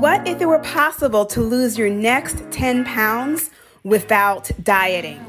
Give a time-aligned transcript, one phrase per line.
[0.00, 3.50] What if it were possible to lose your next 10 pounds
[3.84, 5.22] without dieting?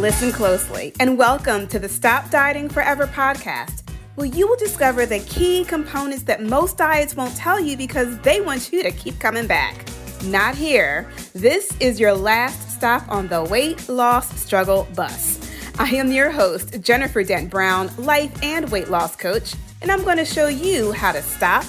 [0.00, 3.82] Listen closely and welcome to the Stop Dieting Forever podcast,
[4.14, 8.40] where you will discover the key components that most diets won't tell you because they
[8.40, 9.84] want you to keep coming back.
[10.22, 11.10] Not here.
[11.32, 15.40] This is your last stop on the weight loss struggle bus.
[15.80, 20.18] I am your host, Jennifer Dent Brown, life and weight loss coach, and I'm going
[20.18, 21.64] to show you how to stop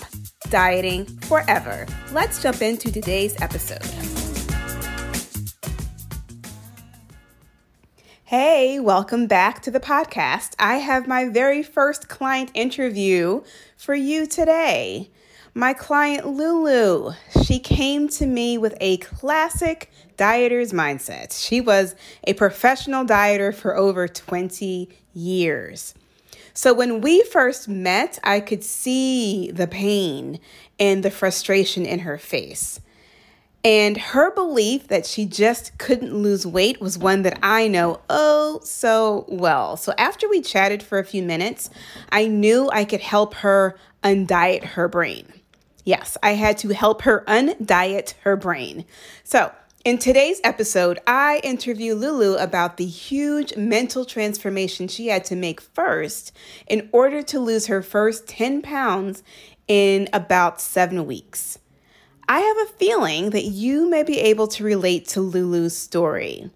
[0.50, 1.86] dieting forever.
[2.12, 3.84] Let's jump into today's episode.
[8.24, 10.56] Hey, welcome back to the podcast.
[10.58, 13.44] I have my very first client interview
[13.78, 15.12] for you today.
[15.54, 21.40] My client Lulu, she came to me with a classic dieter's mindset.
[21.40, 25.94] She was a professional dieter for over 20 years.
[26.56, 30.40] So when we first met, I could see the pain
[30.80, 32.80] and the frustration in her face.
[33.66, 38.62] And her belief that she just couldn't lose weight was one that I know oh
[38.64, 39.76] so well.
[39.76, 41.70] So after we chatted for a few minutes,
[42.10, 45.28] I knew I could help her undiet her brain.
[45.84, 48.86] Yes, I had to help her undiet her brain.
[49.26, 49.52] So
[49.86, 55.62] in today's episode, I interview Lulu about the huge mental transformation she had to make
[55.62, 59.22] first in order to lose her first 10 pounds
[59.68, 61.60] in about seven weeks.
[62.28, 66.50] I have a feeling that you may be able to relate to Lulu's story.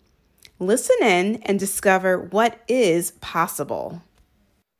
[0.57, 4.02] Listen in and discover what is possible.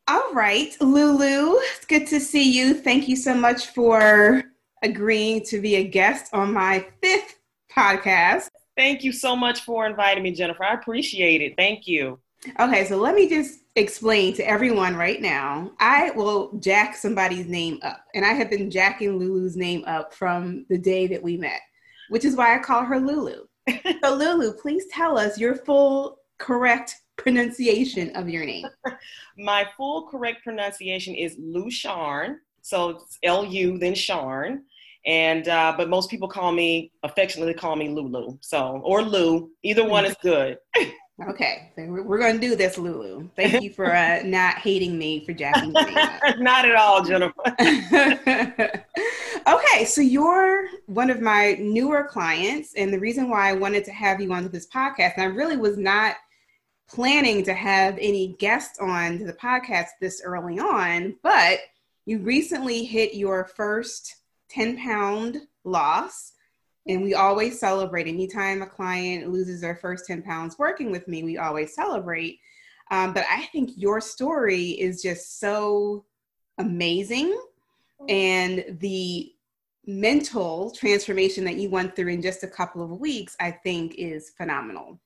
[0.08, 2.74] All right, Lulu, it's good to see you.
[2.74, 4.44] Thank you so much for
[4.82, 7.39] agreeing to be a guest on my fifth
[7.76, 8.50] podcast.
[8.76, 10.64] Thank you so much for inviting me, Jennifer.
[10.64, 11.56] I appreciate it.
[11.58, 12.20] Thank you.
[12.60, 15.72] Okay, so let me just explain to everyone right now.
[15.80, 20.66] I will jack somebody's name up, and I have been jacking Lulu's name up from
[20.70, 21.60] the day that we met,
[22.08, 23.46] which is why I call her Lulu.
[24.04, 28.68] so, Lulu, please tell us your full correct pronunciation of your name.
[29.38, 32.38] My full correct pronunciation is Lou Sharn.
[32.62, 34.62] So it's L U, then Sharn
[35.06, 38.38] and uh, but most people call me affectionately call me Lulu.
[38.42, 40.58] So or Lou, either one is good.
[41.30, 43.30] okay, so we're, we're going to do this, Lulu.
[43.36, 45.94] Thank you for uh, not hating me for jacking me.
[46.38, 47.34] not at all, Jennifer.
[49.48, 53.92] okay, so you're one of my newer clients, and the reason why I wanted to
[53.92, 56.16] have you onto this podcast, and I really was not
[56.90, 61.60] planning to have any guests on the podcast this early on, but
[62.06, 64.16] you recently hit your first
[64.50, 66.34] 10 pound loss.
[66.88, 68.08] And we always celebrate.
[68.08, 72.40] Anytime a client loses their first 10 pounds working with me, we always celebrate.
[72.92, 76.06] Um, but I think your story is just so
[76.58, 77.40] amazing.
[78.08, 79.34] And the
[79.86, 84.32] mental transformation that you went through in just a couple of weeks, I think is
[84.38, 85.00] phenomenal.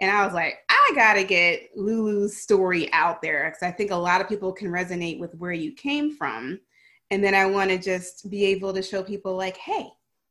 [0.00, 3.96] And I was like, I gotta get Lulu's story out there because I think a
[3.96, 6.60] lot of people can resonate with where you came from.
[7.10, 9.88] And then I want to just be able to show people, like, hey,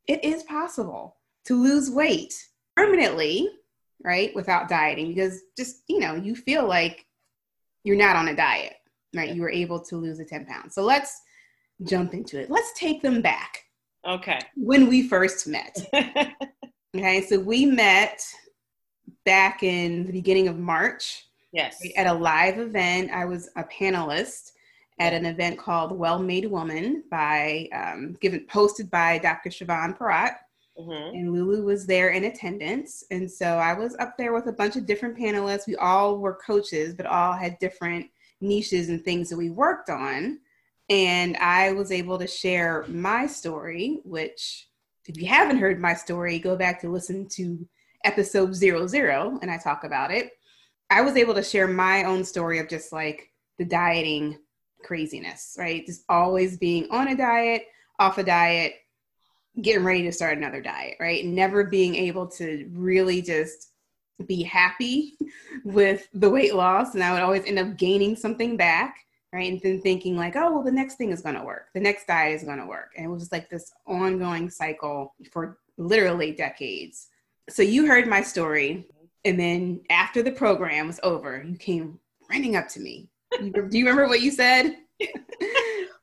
[0.08, 2.34] it is possible to lose weight
[2.76, 3.50] permanently,
[4.04, 7.06] right, without dieting, because just, you know, you feel like
[7.84, 8.76] you're not on a diet,
[9.16, 9.34] right?
[9.34, 10.76] You were able to lose the 10 pounds.
[10.76, 11.22] So let's
[11.84, 12.50] jump into it.
[12.50, 13.64] Let's take them back.
[14.08, 14.40] Okay.
[14.56, 15.78] When we first met.
[16.96, 17.22] okay.
[17.22, 18.22] So we met
[19.26, 21.26] back in the beginning of March.
[21.52, 21.82] Yes.
[21.96, 23.12] At a live event.
[23.12, 24.52] I was a panelist
[25.00, 29.50] at an event called Well Made Woman by um, given posted by Dr.
[29.50, 30.36] Siobhan Parat.
[30.80, 31.16] Mm-hmm.
[31.16, 33.04] And Lulu was there in attendance.
[33.12, 35.68] And so I was up there with a bunch of different panelists.
[35.68, 38.08] We all were coaches, but all had different
[38.42, 40.40] niches and things that we worked on.
[40.90, 44.68] And I was able to share my story, which,
[45.08, 47.68] if you haven't heard my story, go back to listen to
[48.04, 50.32] episode zero zero, and I talk about it.
[50.90, 54.38] I was able to share my own story of just like the dieting
[54.84, 55.86] craziness, right?
[55.86, 57.64] Just always being on a diet,
[58.00, 58.74] off a diet,
[59.62, 61.26] getting ready to start another diet, right?
[61.26, 63.72] Never being able to really just
[64.26, 65.18] be happy
[65.66, 66.94] with the weight loss.
[66.94, 68.98] And I would always end up gaining something back,
[69.34, 69.52] right?
[69.52, 71.68] And then thinking, like, oh, well, the next thing is going to work.
[71.74, 72.92] The next diet is going to work.
[72.96, 77.08] And it was just like this ongoing cycle for literally decades.
[77.50, 78.88] So you heard my story.
[79.24, 82.00] And then after the program was over, you came
[82.30, 83.10] running up to me
[83.40, 84.76] do you remember what you said?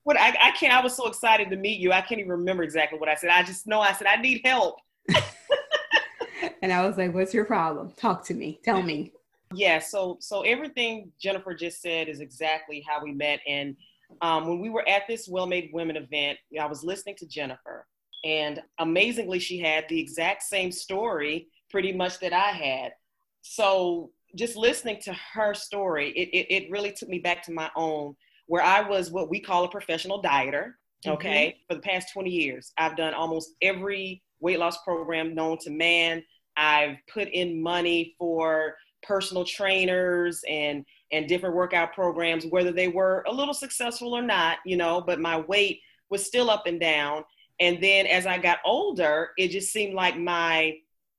[0.04, 0.72] what I, I can't.
[0.72, 1.92] I was so excited to meet you.
[1.92, 3.30] I can't even remember exactly what I said.
[3.30, 4.76] I just know I said I need help.
[6.62, 7.92] and I was like, "What's your problem?
[7.96, 8.60] Talk to me.
[8.64, 9.12] Tell me."
[9.54, 9.78] Yeah.
[9.78, 13.76] So so everything Jennifer just said is exactly how we met, and
[14.20, 17.86] Um, when we were at this Well Made Women event, I was listening to Jennifer,
[18.24, 22.92] and amazingly, she had the exact same story pretty much that I had.
[23.40, 27.70] So just listening to her story, it, it, it really took me back to my
[27.76, 28.14] own,
[28.46, 30.72] where I was what we call a professional dieter.
[31.06, 31.48] Okay.
[31.48, 31.58] Mm-hmm.
[31.68, 36.22] For the past 20 years, I've done almost every weight loss program known to man.
[36.56, 43.24] I've put in money for personal trainers and and different workout programs whether they were
[43.26, 47.24] a little successful or not you know but my weight was still up and down
[47.60, 50.74] and then as i got older it just seemed like my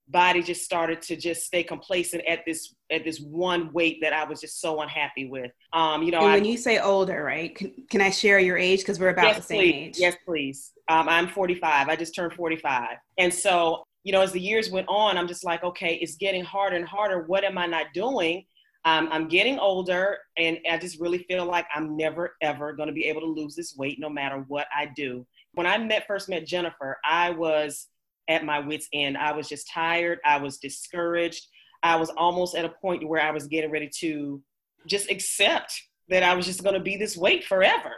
[0.08, 4.24] body just started to just stay complacent at this at this one weight that I
[4.26, 5.52] was just so unhappy with.
[5.72, 7.56] Um, you know, and when you say older, right?
[7.56, 9.74] Can, can I share your age because we're about yes, the same please.
[9.74, 9.96] age?
[9.98, 10.74] Yes, please.
[10.90, 11.90] Um, I'm 45.
[11.90, 15.46] I just turned 45, and so you know, as the years went on, I'm just
[15.46, 17.24] like, okay, it's getting harder and harder.
[17.24, 18.46] What am I not doing?
[18.86, 22.94] Um, I'm getting older, and I just really feel like I'm never ever going to
[22.94, 25.26] be able to lose this weight, no matter what I do.
[25.54, 27.88] When I met first met Jennifer, I was
[28.28, 29.18] at my wits end.
[29.18, 30.20] I was just tired.
[30.26, 31.48] I was discouraged.
[31.82, 34.42] I was almost at a point where I was getting ready to
[34.88, 37.92] just accept that I was just going to be this weight forever,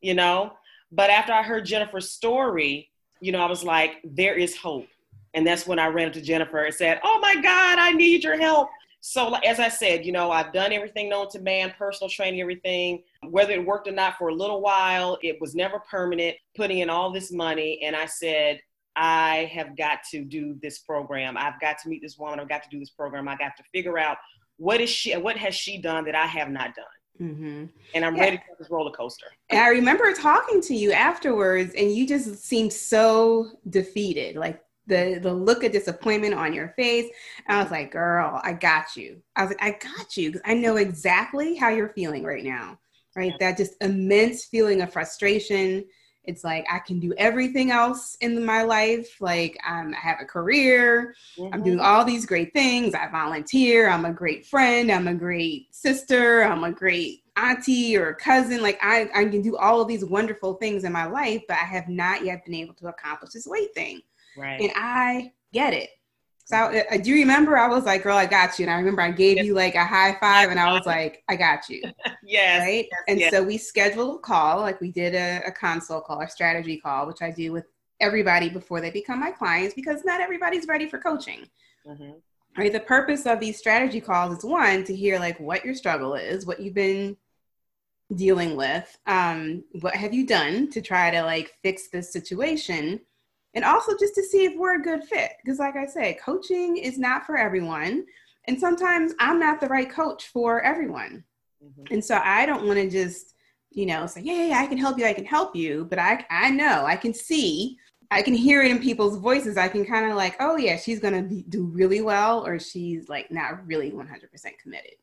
[0.00, 0.52] you know?
[0.90, 4.86] But after I heard Jennifer's story, you know, I was like, there is hope.
[5.34, 8.38] And that's when I ran to Jennifer and said, Oh my God, I need your
[8.38, 8.70] help.
[9.00, 13.02] So, as I said, you know, I've done everything known to man, personal training, everything.
[13.28, 16.90] Whether it worked or not for a little while, it was never permanent, putting in
[16.90, 17.80] all this money.
[17.84, 18.60] And I said,
[19.00, 21.36] I have got to do this program.
[21.38, 22.40] I've got to meet this woman.
[22.40, 23.28] I've got to do this program.
[23.28, 24.16] I got to figure out
[24.56, 27.30] what is she, what has she done that I have not done.
[27.30, 27.64] Mm-hmm.
[27.94, 28.22] And I'm yeah.
[28.22, 29.26] ready for this roller coaster.
[29.50, 34.36] And I remember talking to you afterwards, and you just seemed so defeated.
[34.36, 37.10] Like the the look of disappointment on your face.
[37.46, 40.42] And I was like, "Girl, I got you." I was like, "I got you," because
[40.44, 42.78] I know exactly how you're feeling right now.
[43.16, 43.50] Right, yeah.
[43.50, 45.84] that just immense feeling of frustration,
[46.28, 49.16] it's like I can do everything else in my life.
[49.18, 51.52] Like um, I have a career, mm-hmm.
[51.54, 52.94] I'm doing all these great things.
[52.94, 53.88] I volunteer.
[53.88, 54.92] I'm a great friend.
[54.92, 56.42] I'm a great sister.
[56.42, 58.60] I'm a great auntie or cousin.
[58.60, 61.64] Like I, I can do all of these wonderful things in my life, but I
[61.64, 64.02] have not yet been able to accomplish this weight thing.
[64.36, 64.60] Right.
[64.60, 65.88] And I get it.
[66.48, 68.64] So I, I, do remember I was like, girl, I got you.
[68.64, 69.44] And I remember I gave yes.
[69.44, 71.82] you like a high five and I was like, I got you.
[72.24, 72.62] yes.
[72.62, 72.88] Right.
[72.90, 73.32] Yes, and yes.
[73.34, 77.06] so we scheduled a call, like we did a, a consult call, a strategy call,
[77.06, 77.66] which I do with
[78.00, 81.46] everybody before they become my clients because not everybody's ready for coaching.
[81.86, 82.12] Mm-hmm.
[82.56, 82.72] Right.
[82.72, 86.46] The purpose of these strategy calls is one, to hear like what your struggle is,
[86.46, 87.18] what you've been
[88.14, 93.00] dealing with, um, what have you done to try to like fix this situation
[93.54, 95.32] and also just to see if we're a good fit.
[95.42, 98.04] Because, like I said, coaching is not for everyone.
[98.46, 101.24] And sometimes I'm not the right coach for everyone.
[101.64, 101.94] Mm-hmm.
[101.94, 103.34] And so I don't want to just,
[103.70, 105.86] you know, say, yeah, yeah, I can help you, I can help you.
[105.88, 107.78] But I, I know, I can see,
[108.10, 109.56] I can hear it in people's voices.
[109.56, 113.08] I can kind of like, oh, yeah, she's going to do really well, or she's
[113.08, 114.08] like not really 100%
[114.62, 114.94] committed.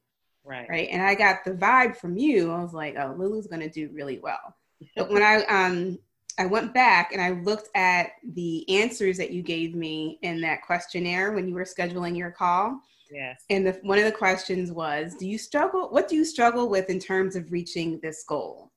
[0.43, 0.69] Right.
[0.69, 0.89] Right.
[0.91, 2.51] And I got the vibe from you.
[2.51, 4.55] I was like, oh, Lulu's going to do really well.
[4.95, 5.97] But when I um
[6.37, 10.63] I went back and I looked at the answers that you gave me in that
[10.63, 12.79] questionnaire when you were scheduling your call.
[13.11, 13.43] Yes.
[13.49, 15.89] And the, one of the questions was, do you struggle?
[15.89, 18.71] What do you struggle with in terms of reaching this goal?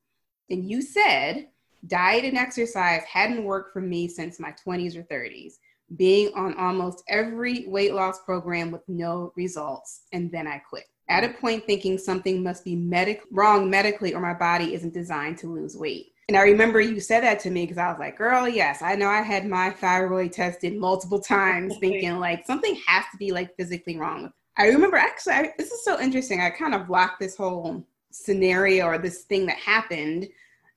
[0.51, 1.49] And you said,
[1.87, 5.55] diet and exercise hadn't worked for me since my 20s or 30s,
[5.97, 10.03] being on almost every weight loss program with no results.
[10.13, 10.85] And then I quit.
[11.09, 15.39] At a point, thinking something must be medic- wrong medically or my body isn't designed
[15.39, 16.13] to lose weight.
[16.29, 18.95] And I remember you said that to me because I was like, girl, yes, I
[18.95, 23.57] know I had my thyroid tested multiple times thinking like something has to be like
[23.57, 24.31] physically wrong.
[24.59, 26.43] I remember actually, I, this is so interesting.
[26.43, 30.29] I kind of blocked this whole scenario or this thing that happened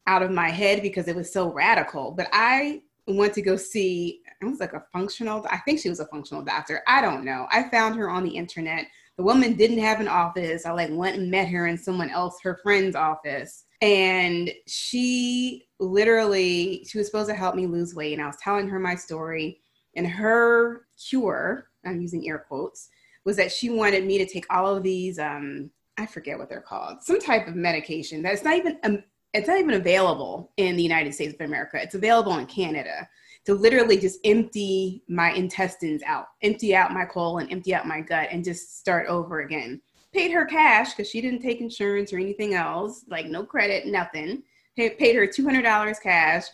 [0.08, 2.12] out of my head because it was so radical.
[2.12, 6.00] But I went to go see, it was like a functional, I think she was
[6.00, 6.82] a functional doctor.
[6.88, 7.48] I don't know.
[7.52, 8.86] I found her on the internet.
[9.22, 10.66] The woman didn't have an office.
[10.66, 13.66] I like went and met her in someone else, her friend's office.
[13.80, 18.68] And she literally she was supposed to help me lose weight and i was telling
[18.68, 19.62] her my story.
[19.96, 22.90] And her cure i'm using air quotes
[23.24, 26.60] was that she wanted me to take all of these um i forget what they're
[26.60, 30.84] called some type of medication that's not even um, it's not even available in the
[30.84, 31.80] united states of america.
[31.82, 33.08] It's available in canada
[33.46, 38.28] to literally just empty my intestines out empty out my colon empty out my gut
[38.32, 39.82] and just start over again
[40.14, 44.44] paid her cash because she didn't take insurance or anything else, like no credit, nothing.
[44.78, 46.46] Paid, her $200 cash.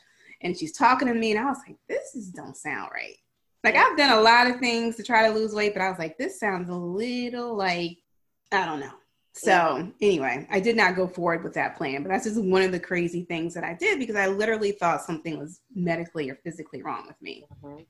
[0.42, 3.16] And she's talking to me, and I was like, this is, don't sound right.
[3.64, 6.00] Like, I've done a lot of things to try to lose weight, but I was
[6.00, 7.98] like, this sounds a little like,
[8.52, 8.94] I don't know,
[9.38, 12.72] So anyway, I did not go forward with that plan, but that's just one of
[12.72, 16.82] the crazy things that I did because I literally thought something was medically or physically
[16.82, 17.46] wrong with me.
[17.64, 17.84] Mm-hmm.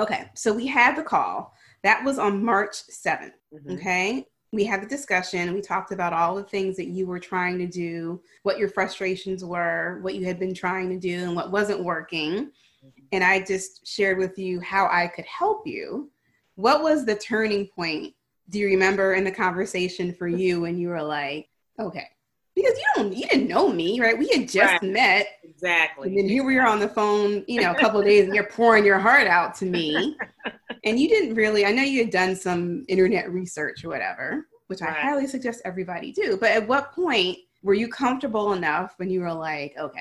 [0.00, 1.54] Okay, so we had the call.
[1.82, 3.32] That was on March 7th.
[3.54, 3.72] Mm-hmm.
[3.72, 5.54] Okay, we had the discussion.
[5.54, 9.44] We talked about all the things that you were trying to do, what your frustrations
[9.44, 12.32] were, what you had been trying to do, and what wasn't working.
[12.32, 12.88] Mm-hmm.
[13.12, 16.10] And I just shared with you how I could help you.
[16.54, 18.14] What was the turning point?
[18.50, 22.08] Do you remember in the conversation for you when you were like, okay,
[22.58, 24.18] because you don't, you didn't know me, right?
[24.18, 24.82] We had just right.
[24.82, 25.26] met.
[25.44, 26.08] Exactly.
[26.08, 28.44] And then here we are on the phone, you know, a couple days, and you're
[28.50, 30.16] pouring your heart out to me.
[30.84, 34.80] and you didn't really, I know you had done some internet research or whatever, which
[34.80, 34.96] right.
[34.96, 36.36] I highly suggest everybody do.
[36.36, 40.00] But at what point were you comfortable enough when you were like, okay?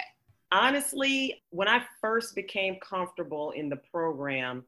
[0.52, 4.64] Honestly, when I first became comfortable in the program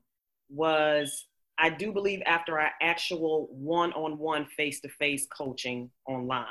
[0.49, 1.25] was
[1.59, 6.45] I do believe after our actual one-on-one face-to-face coaching online,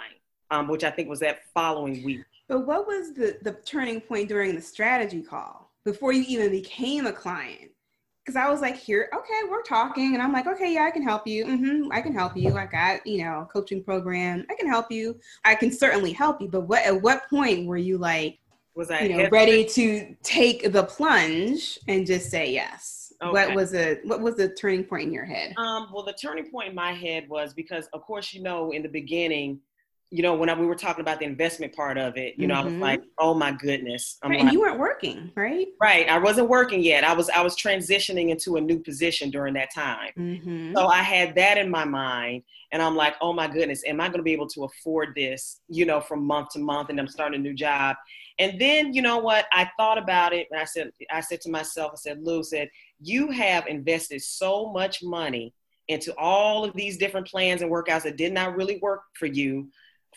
[0.50, 2.21] um, which I think was that following week.
[2.49, 7.07] But what was the, the turning point during the strategy call before you even became
[7.07, 7.71] a client?
[8.29, 11.03] because I was like, here, okay, we're talking, and I'm like, okay, yeah, I can
[11.03, 11.47] help you.
[11.47, 12.59] Mm-hmm, I can help you.
[12.59, 14.45] I got, you know, coaching program.
[14.50, 15.19] I can help you.
[15.47, 16.49] I can certainly help you.
[16.49, 18.38] But what at what point were you like,
[18.75, 22.98] was I you know, ready to take the plunge and just say yes?
[23.23, 23.33] Okay.
[23.33, 25.55] What was a what was the turning point in your head?
[25.57, 28.83] Um, well, the turning point in my head was because, of course, you know, in
[28.83, 29.59] the beginning,
[30.11, 32.55] you know, when I, we were talking about the investment part of it, you know,
[32.55, 32.63] mm-hmm.
[32.63, 32.83] I was mm-hmm.
[32.83, 34.19] like, oh my goodness.
[34.23, 35.67] I'm right, like, and you weren't working, right?
[35.81, 36.09] Right.
[36.09, 37.03] I wasn't working yet.
[37.03, 40.13] I was I was transitioning into a new position during that time.
[40.17, 40.77] Mm-hmm.
[40.77, 42.45] So I had that in my mind.
[42.71, 45.61] And I'm like, oh my goodness, am I going to be able to afford this,
[45.69, 46.91] you know, from month to month?
[46.91, 47.97] And I'm starting a new job.
[48.38, 49.47] And then, you know what?
[49.52, 52.71] I thought about it and I said, I said to myself, I said, Lou said,
[53.00, 55.52] you have invested so much money
[55.88, 59.68] into all of these different plans and workouts that did not really work for you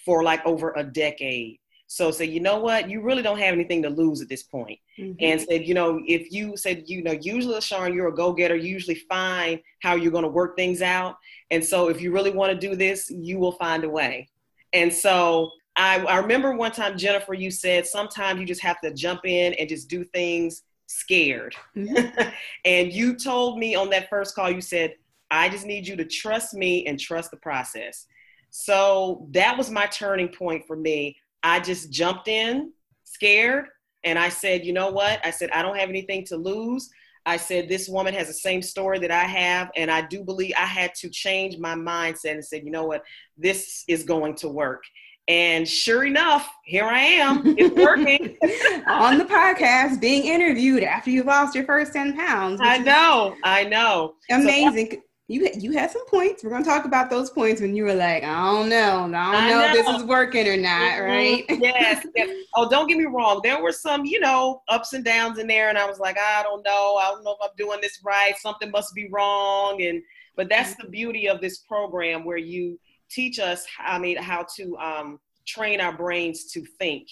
[0.06, 1.58] for like over a decade.
[1.88, 4.80] So say, you know what, you really don't have anything to lose at this point.
[4.98, 5.16] Mm-hmm.
[5.20, 8.72] And said, you know, if you said, you know, usually Sharon, you're a go-getter, you
[8.72, 11.18] usually find how you're going to work things out.
[11.50, 14.30] And so if you really want to do this, you will find a way.
[14.72, 18.94] And so I, I remember one time, Jennifer, you said sometimes you just have to
[18.94, 21.56] jump in and just do things scared.
[21.76, 22.30] Mm-hmm.
[22.66, 24.96] and you told me on that first call, you said,
[25.30, 28.06] I just need you to trust me and trust the process.
[28.50, 31.16] So that was my turning point for me.
[31.42, 32.74] I just jumped in
[33.06, 33.66] scared
[34.04, 35.26] and I said, you know what?
[35.26, 36.90] I said, I don't have anything to lose.
[37.26, 39.70] I said, this woman has the same story that I have.
[39.76, 43.04] And I do believe I had to change my mindset and said, you know what?
[43.38, 44.84] This is going to work.
[45.28, 47.56] And sure enough, here I am.
[47.58, 48.38] It's working.
[48.88, 52.60] On the podcast, being interviewed after you've lost your first 10 pounds.
[52.62, 53.36] I know.
[53.44, 54.16] I know.
[54.30, 54.92] Amazing.
[54.92, 54.98] So
[55.32, 56.44] you you had some points.
[56.44, 59.16] We're gonna talk about those points when you were like, I don't know, I don't
[59.16, 61.04] I know, know, if this is working or not, mm-hmm.
[61.04, 61.46] right?
[61.62, 62.30] yes, yes.
[62.56, 63.40] Oh, don't get me wrong.
[63.44, 66.44] There were some, you know, ups and downs in there, and I was like, I
[66.44, 68.34] don't know, I don't know if I'm doing this right.
[68.38, 70.02] Something must be wrong, and
[70.36, 72.78] but that's the beauty of this program where you
[73.12, 77.08] teach us, I mean, how to um, train our brains to think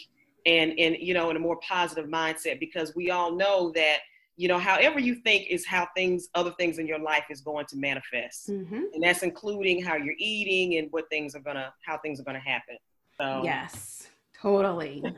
[0.46, 3.98] and and you know in a more positive mindset because we all know that
[4.38, 7.65] you know however you think is how things other things in your life is going
[7.65, 8.50] to manifest.
[8.50, 8.82] Mm-hmm.
[8.94, 12.39] and that's including how you're eating and what things are gonna how things are gonna
[12.39, 12.77] happen.
[13.20, 13.41] So.
[13.44, 14.08] Yes
[14.41, 15.03] totally.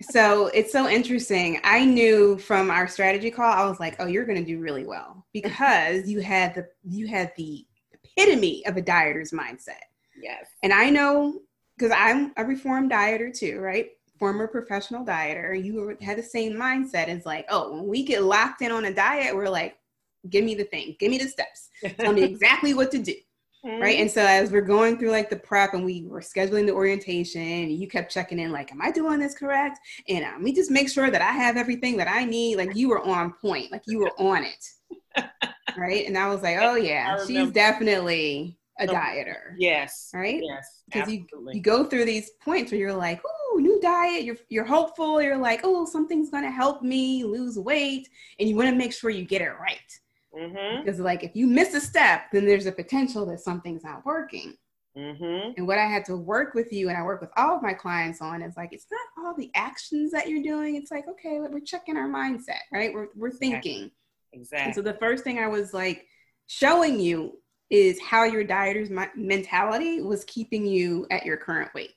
[0.00, 1.60] So it's so interesting.
[1.64, 5.26] I knew from our strategy call i was like oh you're gonna do really well.
[5.32, 7.66] Because you had the you had the
[8.18, 9.84] epitome of a dieter's mindset
[10.20, 11.40] yes and i know
[11.76, 17.08] because i'm a reformed dieter too right former professional dieter, you had the same mindset
[17.08, 19.76] as like, oh, when we get locked in on a diet, we're like,
[20.28, 23.14] give me the thing, give me the steps, tell me exactly what to do.
[23.64, 23.82] Mm-hmm.
[23.82, 23.98] Right.
[23.98, 27.68] And so as we're going through like the prep and we were scheduling the orientation,
[27.70, 29.80] you kept checking in, like, am I doing this correct?
[30.08, 32.56] And um, me just make sure that I have everything that I need.
[32.56, 34.64] Like you were on point, like you were on it.
[35.76, 36.06] Right.
[36.06, 39.54] And I was like, oh yeah, she's definitely a dieter.
[39.58, 40.10] Yes.
[40.14, 40.40] Right?
[40.42, 40.82] Yes.
[40.86, 44.64] Because you, you go through these points where you're like, oh, new diet, you're you're
[44.64, 48.08] hopeful, you're like, oh, something's gonna help me lose weight,
[48.38, 49.78] and you want to make sure you get it right.
[50.36, 50.84] Mm-hmm.
[50.84, 54.54] Because like if you miss a step, then there's a potential that something's not working.
[54.96, 55.52] Mm-hmm.
[55.56, 57.72] And what I had to work with you, and I work with all of my
[57.72, 60.76] clients on, is like it's not all the actions that you're doing.
[60.76, 62.92] It's like okay, we're checking our mindset, right?
[62.92, 63.84] We're we're thinking.
[63.84, 63.92] Exactly.
[64.32, 66.06] And so the first thing I was like
[66.46, 67.38] showing you
[67.70, 71.92] is how your dieter's mentality was keeping you at your current weight.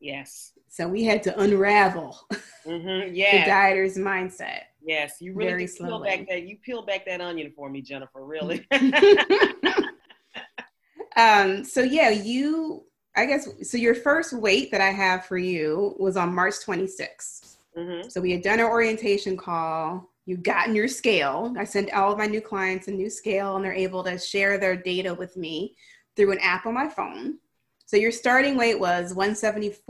[0.00, 0.52] Yes.
[0.68, 2.18] So we had to unravel
[2.66, 3.14] mm-hmm.
[3.14, 3.40] yeah.
[3.44, 4.62] the dieter's mindset.
[4.82, 8.24] Yes, you really peel back that you peel back that onion for me, Jennifer.
[8.24, 8.66] Really.
[11.16, 11.64] um.
[11.64, 12.84] So yeah, you
[13.16, 13.78] I guess so.
[13.78, 17.56] Your first weight that I have for you was on March 26th.
[17.78, 18.08] Mm-hmm.
[18.08, 20.10] So we had done our orientation call.
[20.26, 21.54] You gotten your scale.
[21.58, 24.58] I send all of my new clients a new scale, and they're able to share
[24.58, 25.76] their data with me
[26.16, 27.38] through an app on my phone.
[27.86, 29.88] So your starting weight was 174.6.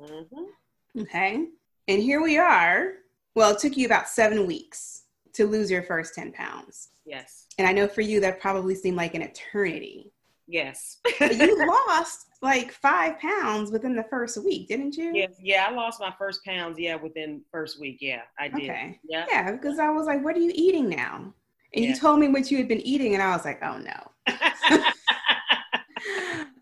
[0.00, 1.00] Mm-hmm.
[1.00, 1.46] Okay.
[1.88, 2.92] And here we are.
[3.34, 6.90] Well, it took you about seven weeks to lose your first 10 pounds.
[7.04, 7.46] Yes.
[7.58, 10.12] And I know for you, that probably seemed like an eternity.
[10.46, 10.98] Yes.
[11.20, 15.12] You lost like five pounds within the first week, didn't you?
[15.14, 15.32] yes.
[15.40, 15.66] Yeah.
[15.68, 16.78] I lost my first pounds.
[16.78, 17.98] Yeah, within first week.
[18.00, 18.70] Yeah, I did.
[18.70, 19.00] Okay.
[19.08, 19.24] Yeah.
[19.30, 21.32] Yeah, because I was like, what are you eating now?
[21.74, 21.90] And Yeah.
[21.90, 24.10] you told me what you had been eating, and I was like, oh no.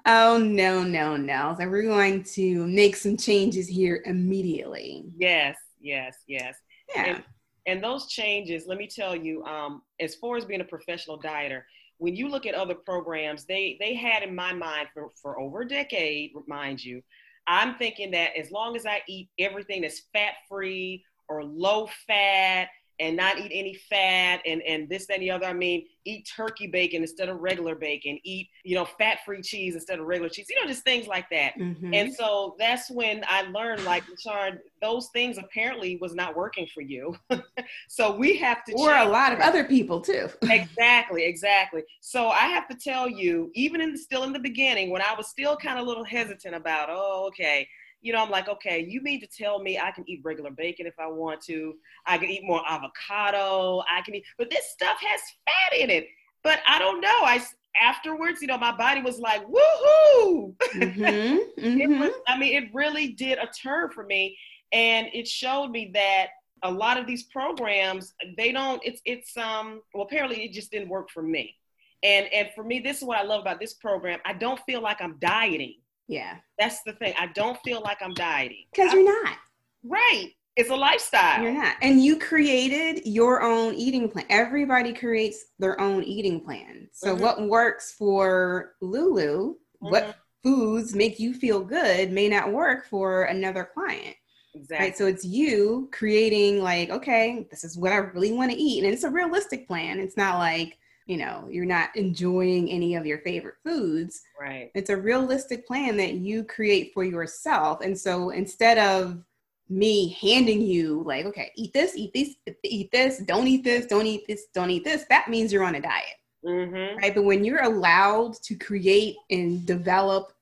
[0.05, 1.55] Oh no, no, no.
[1.59, 5.05] So we're going to make some changes here immediately.
[5.17, 5.57] yes.
[5.81, 6.17] Yes.
[6.27, 6.57] Yes.
[6.95, 7.05] Yeah.
[7.05, 7.25] And,
[7.67, 11.63] and those changes, let me tell you, um, as far as being a professional dieter,
[11.99, 15.63] when you look at other programs, they they had in my mind for, for over
[15.63, 17.03] a decade, mind you,
[17.47, 22.69] I'm thinking that as long as I eat everything that's fat free or low fat
[23.03, 26.31] and not eat any fat and, and this, that, and the other, I mean, eat
[26.37, 30.29] turkey bacon instead of regular bacon, eat, you know, fat free cheese instead of regular
[30.29, 31.59] cheese, you know, just things like that.
[31.59, 31.93] Mhm.
[31.93, 36.81] And so that's when I learned, like, Sharon, those things apparently was not working for
[36.81, 37.17] you.
[37.89, 40.29] so we have to or a lot of other people too.
[40.43, 41.83] exactly, exactly.
[42.01, 45.27] So I have to tell you, even in still in the beginning, when I was
[45.27, 47.67] still kind of a little hesitant about, oh, okay,
[48.03, 50.87] you know, I'm like, okay, you mean to tell me I can eat regular bacon
[50.87, 51.75] if I want to?
[52.05, 53.83] I can eat more avocado.
[53.89, 56.09] I can eat, but this stuff has fat in it.
[56.43, 57.09] But I don't know.
[57.09, 57.41] I
[57.81, 60.55] afterwards, you know, my body was like, woohoo!
[60.75, 62.01] Mhm, it mhm.
[62.01, 64.37] was, I mean, it really did a turn for me,
[64.73, 66.29] and it showed me that
[66.63, 68.83] a lot of these programs they don't.
[68.85, 71.57] It's it's um well apparently it just didn't work for me,
[72.03, 74.19] and and for me this is what I love about this program.
[74.25, 75.77] I don't feel like I'm dieting.
[76.09, 77.15] Yeah, That's the thing.
[77.19, 78.65] I don't feel like I'm dieting.
[78.73, 79.37] because you're not.
[79.85, 80.31] right.
[80.55, 81.43] It's a lifestyle.
[81.43, 81.77] You're not.
[81.81, 84.27] And you created your own eating plan.
[84.29, 86.89] Everybody creates their own eating plan.
[86.93, 87.21] So Mhm.
[87.21, 90.15] what works for Lulu, what Mhm.
[90.43, 94.15] foods make you feel good may not work for another client.
[94.55, 94.87] Exactly.
[94.89, 94.97] Right.
[94.99, 98.85] So it's you creating like, okay, this is what I really want to eat.
[98.85, 99.99] And it's a realistic plan.
[100.01, 104.23] It's not like, you know, you're not enjoying any of your favorite foods.
[104.41, 104.71] right.
[104.75, 107.81] It's a realistic plan that you create for yourself.
[107.81, 109.23] And so instead of
[109.69, 114.07] me handing you like, okay, eat this, eat this, eat this, don't eat this, don't
[114.07, 116.17] eat this, don't eat this, that means you're on a diet.
[116.45, 116.99] Mm-hmm.
[116.99, 117.15] Right.
[117.15, 120.33] But when you're allowed to create and develop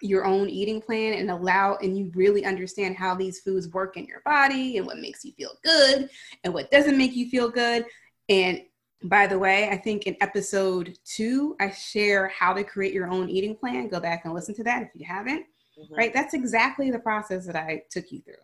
[0.00, 4.04] your own eating plan and allow and you really understand how these foods work in
[4.04, 6.08] your body and what makes you feel good
[6.42, 7.84] and what doesn't make you feel good.
[8.28, 8.62] And
[9.04, 13.28] by the way, I think in episode two, I share how to create your own
[13.28, 13.88] eating plan.
[13.88, 15.46] Go back and listen to that if you haven't.
[15.78, 15.96] Mhm.
[15.96, 16.12] Right.
[16.12, 18.34] That's exactly the process that I took you through.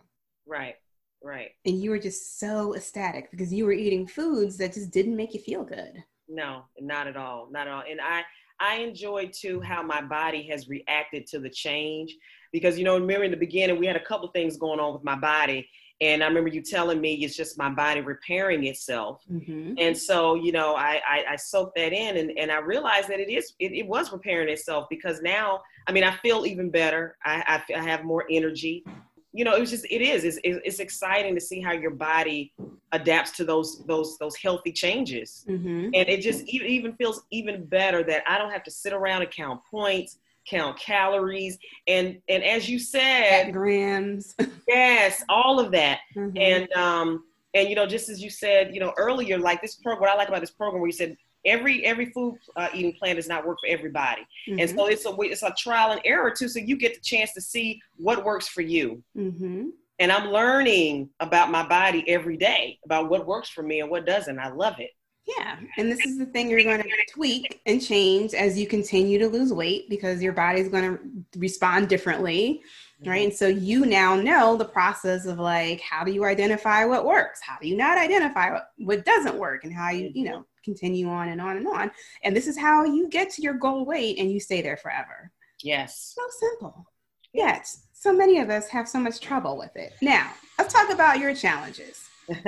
[0.46, 0.76] Right.
[1.22, 1.50] Right.
[1.66, 5.34] And you were just so ecstatic because you were eating foods that just didn't make
[5.34, 6.02] you feel good.
[6.28, 7.48] No, not at all.
[7.50, 7.84] Not at all.
[7.88, 8.24] And I
[8.60, 12.16] I enjoy too how my body has reacted to the change
[12.52, 15.04] because you know, remember in the beginning we had a couple things going on with
[15.04, 15.68] my body.
[16.00, 19.22] And I remember you telling me it's just my body repairing itself.
[19.30, 19.74] Mm-hmm.
[19.78, 23.18] And so, you know, I, I, I soaked that in and, and I realized that
[23.18, 27.16] it is, it, it was repairing itself because now, I mean, I feel even better.
[27.24, 28.84] I, I, I have more energy.
[29.32, 32.52] You know, it was just, it is, it's, it's exciting to see how your body
[32.92, 35.44] adapts to those, those, those healthy changes.
[35.48, 35.90] Mm-hmm.
[35.94, 39.30] And it just even feels even better that I don't have to sit around and
[39.30, 41.58] count points, count calories.
[41.86, 44.34] And, and as you said, grams.
[44.68, 46.38] yes, all of that Mhm.
[46.38, 50.00] and um and you know just as you said you know earlier like this program
[50.02, 53.16] what i like about this program where you said every every food uh, eating plan
[53.16, 54.74] does not work for everybody and Mhm.
[54.76, 57.40] so it's a it's a trial and error too so you get the chance to
[57.40, 59.68] see what works for you mm-hmm.
[59.98, 64.04] and i'm learning about my body every day about what works for me and what
[64.04, 64.90] doesn't i love it
[65.36, 65.58] Yeah.
[65.76, 69.28] And this is the thing you're going to tweak and change as you continue to
[69.28, 72.62] lose weight because your body's going to respond differently.
[73.04, 73.18] Right.
[73.18, 73.24] Mm-hmm.
[73.24, 77.40] And so you now know the process of like, how do you identify what works?
[77.42, 80.32] How do you not identify what, what doesn't work and how you, you mm-hmm.
[80.32, 81.90] know, continue on and on and on.
[82.24, 85.30] And this is how you get to your goal weight and you stay there forever.
[85.62, 86.86] yes So simple.
[87.34, 89.92] Yet, so many of us have so much trouble with it.
[90.00, 92.08] Now, let's talk about your challenges.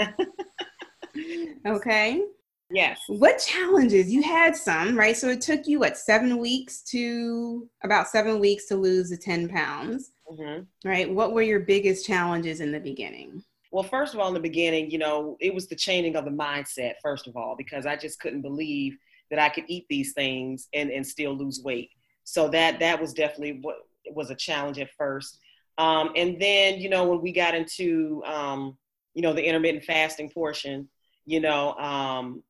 [1.66, 2.22] Okay.
[2.70, 4.10] Yes What challenges?
[4.12, 5.16] You had some, right?
[5.16, 9.48] So it took you what seven weeks to about seven weeks to lose the 10
[9.48, 11.10] pounds, hmm right?
[11.10, 13.42] What were your biggest challenges in the beginning?
[13.72, 16.30] Well, first of all, in the beginning, you know, it was the changing of the
[16.30, 18.96] mindset, first of all, because I just couldn't believe
[19.30, 21.90] that I could eat these things and, and still lose weight.
[22.24, 23.76] So that that was definitely what
[24.12, 25.38] was a challenge at first.
[25.78, 28.76] Um, and then you know when we got into um,
[29.14, 30.88] you know the intermittent fasting portion,
[31.26, 32.42] you know um,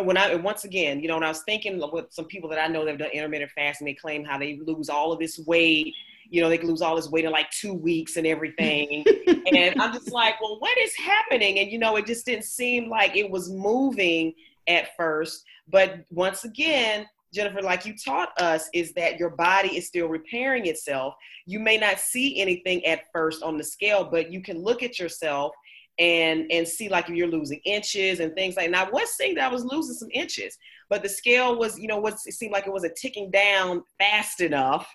[0.00, 2.66] when I once again, you know, when I was thinking with some people that I
[2.68, 5.94] know that have done intermittent fasting, they claim how they lose all of this weight.
[6.30, 9.04] You know, they can lose all this weight in like two weeks and everything.
[9.26, 11.58] and I'm just like, well, what is happening?
[11.58, 14.34] And you know, it just didn't seem like it was moving
[14.68, 15.44] at first.
[15.68, 20.66] But once again, Jennifer, like you taught us, is that your body is still repairing
[20.66, 21.14] itself.
[21.46, 24.98] You may not see anything at first on the scale, but you can look at
[24.98, 25.52] yourself
[25.98, 28.70] and and see like if you're losing inches and things like.
[28.70, 30.56] Now, I was seeing that I was losing some inches,
[30.90, 34.40] but the scale was, you know, what it seemed like it wasn't ticking down fast
[34.40, 34.88] enough.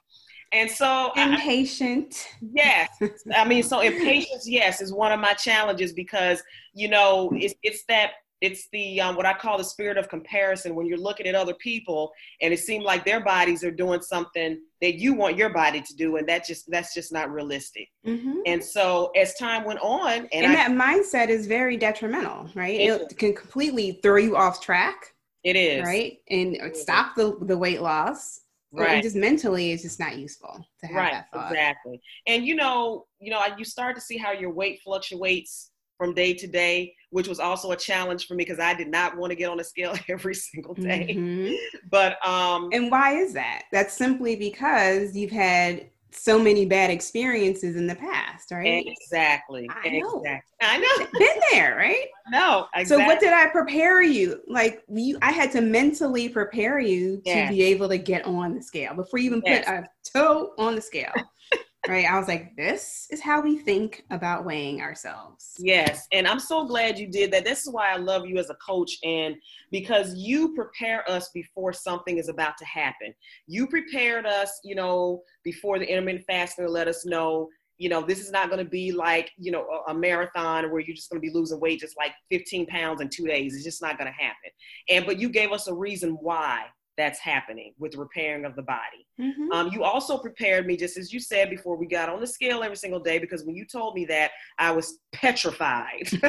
[0.52, 2.28] And so impatient.
[2.34, 2.90] I, yes.
[3.36, 6.42] I mean, so impatience, yes, is one of my challenges because,
[6.74, 10.76] you know, it's it's that it's the um, what I call the spirit of comparison
[10.76, 14.62] when you're looking at other people and it seems like their bodies are doing something
[14.82, 17.90] that you want your body to do and that just that's just not realistic.
[18.06, 18.40] Mm-hmm.
[18.46, 22.80] And so as time went on and, and I, that mindset is very detrimental, right?
[22.80, 25.14] It, it can completely throw you off track.
[25.44, 25.86] It is.
[25.86, 26.18] Right?
[26.30, 28.42] And stop the the weight loss.
[28.72, 28.92] Right.
[28.92, 31.52] And just mentally it's just not useful to have right, that thought.
[31.52, 32.00] Exactly.
[32.28, 36.34] And you know, you know, you start to see how your weight fluctuates from day
[36.34, 39.36] to day, which was also a challenge for me because I did not want to
[39.36, 41.16] get on a scale every single day.
[41.16, 41.54] Mm-hmm.
[41.92, 43.64] But um And why is that?
[43.72, 48.84] That's simply because you've had so many bad experiences in the past, right?
[48.88, 49.70] Exactly.
[49.70, 50.18] I know.
[50.18, 50.54] Exactly.
[50.62, 51.20] I know.
[51.20, 52.06] Been there, right?
[52.32, 52.68] No.
[52.76, 52.86] Exactly.
[52.86, 54.40] So what did I prepare you?
[54.48, 57.50] Like you I had to mentally prepare you yes.
[57.50, 59.66] to be able to get on the scale before you even yes.
[59.66, 61.12] put a toe on the scale
[61.88, 62.06] right?
[62.06, 65.54] I was like, this is how we think about weighing ourselves.
[65.60, 66.08] Yes.
[66.12, 67.46] And I'm so glad you did that.
[67.46, 68.98] This is why I love you as a coach.
[69.04, 69.36] And
[69.72, 73.14] because you prepare us before something is about to happen.
[73.48, 77.48] You prepared us, you know, before the intermittent fasting to let us know.
[77.78, 80.82] You know, this is not going to be like, you know, a, a marathon where
[80.82, 83.56] you're just going to be losing weight just like 15 pounds in two days.
[83.56, 84.52] It's just not going to happen.
[84.90, 86.66] And, but you gave us a reason why
[87.00, 89.08] that's happening with the repairing of the body.
[89.20, 89.52] Mm-hmm.
[89.54, 92.62] Um, you also prepared me, just as you said before we got on the scale
[92.62, 96.10] every single day, because when you told me that, I was petrified.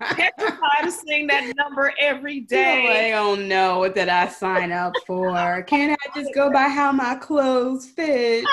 [0.00, 3.06] petrified of seeing that number every day.
[3.06, 5.62] I don't know what did I sign up for.
[5.62, 8.44] Can't I just go by how my clothes fit?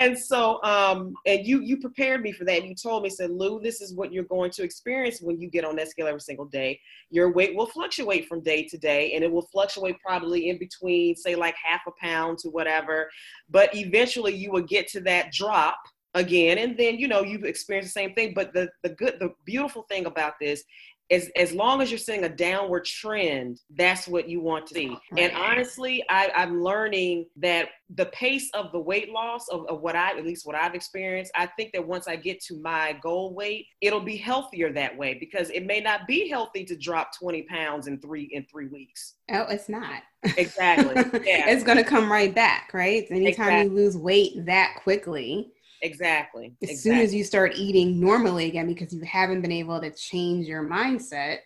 [0.00, 2.58] And so um and you you prepared me for that.
[2.58, 5.48] And you told me said lou this is what you're going to experience when you
[5.48, 6.80] get on that scale every single day.
[7.10, 11.14] Your weight will fluctuate from day to day and it will fluctuate probably in between
[11.14, 13.08] say like half a pound to whatever.
[13.48, 15.78] But eventually you will get to that drop
[16.14, 18.34] again and then you know you've experienced the same thing.
[18.34, 20.64] But the the good the beautiful thing about this
[21.10, 24.96] as as long as you're seeing a downward trend, that's what you want to see.
[25.16, 29.96] And honestly, I, I'm learning that the pace of the weight loss of, of what
[29.96, 33.34] I at least what I've experienced, I think that once I get to my goal
[33.34, 37.42] weight, it'll be healthier that way because it may not be healthy to drop 20
[37.42, 39.14] pounds in three in three weeks.
[39.30, 40.02] Oh, it's not.
[40.36, 40.94] Exactly.
[41.24, 41.48] Yeah.
[41.48, 43.06] it's gonna come right back, right?
[43.10, 43.64] Anytime exactly.
[43.64, 45.52] you lose weight that quickly,
[45.84, 46.54] Exactly.
[46.62, 46.76] As exactly.
[46.76, 50.66] soon as you start eating normally again, because you haven't been able to change your
[50.66, 51.38] mindset,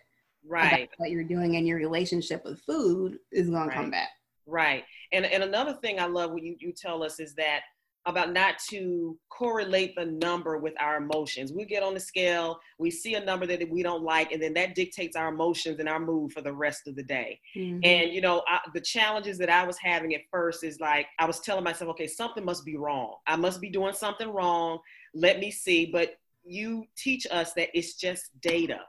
[0.47, 0.89] right?
[0.97, 3.69] what you're doing and your relationship with food is going right.
[3.69, 4.09] to come back.
[4.45, 4.85] Right.
[5.11, 7.61] And and another thing I love when you you tell us is that
[8.05, 11.51] about not to correlate the number with our emotions.
[11.53, 14.53] We get on the scale, we see a number that we don't like, and then
[14.53, 17.39] that dictates our emotions and our mood for the rest of the day.
[17.55, 17.79] Mm-hmm.
[17.83, 21.25] And, you know, I, the challenges that I was having at first is like, I
[21.25, 23.15] was telling myself, okay, something must be wrong.
[23.27, 24.79] I must be doing something wrong.
[25.13, 25.85] Let me see.
[25.85, 28.79] But you teach us that it's just data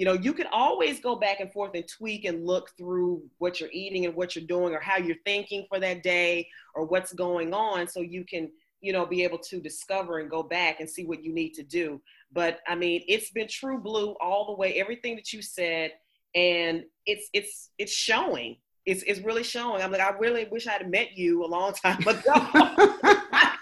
[0.00, 3.60] you know you can always go back and forth and tweak and look through what
[3.60, 7.12] you're eating and what you're doing or how you're thinking for that day or what's
[7.12, 10.88] going on so you can you know, be able to discover and go back and
[10.88, 12.00] see what you need to do.
[12.32, 15.92] But I mean, it's been true blue all the way, everything that you said,
[16.34, 18.56] and it's it's it's showing.
[18.86, 19.82] It's it's really showing.
[19.82, 22.32] I'm like, I really wish I'd met you a long time ago.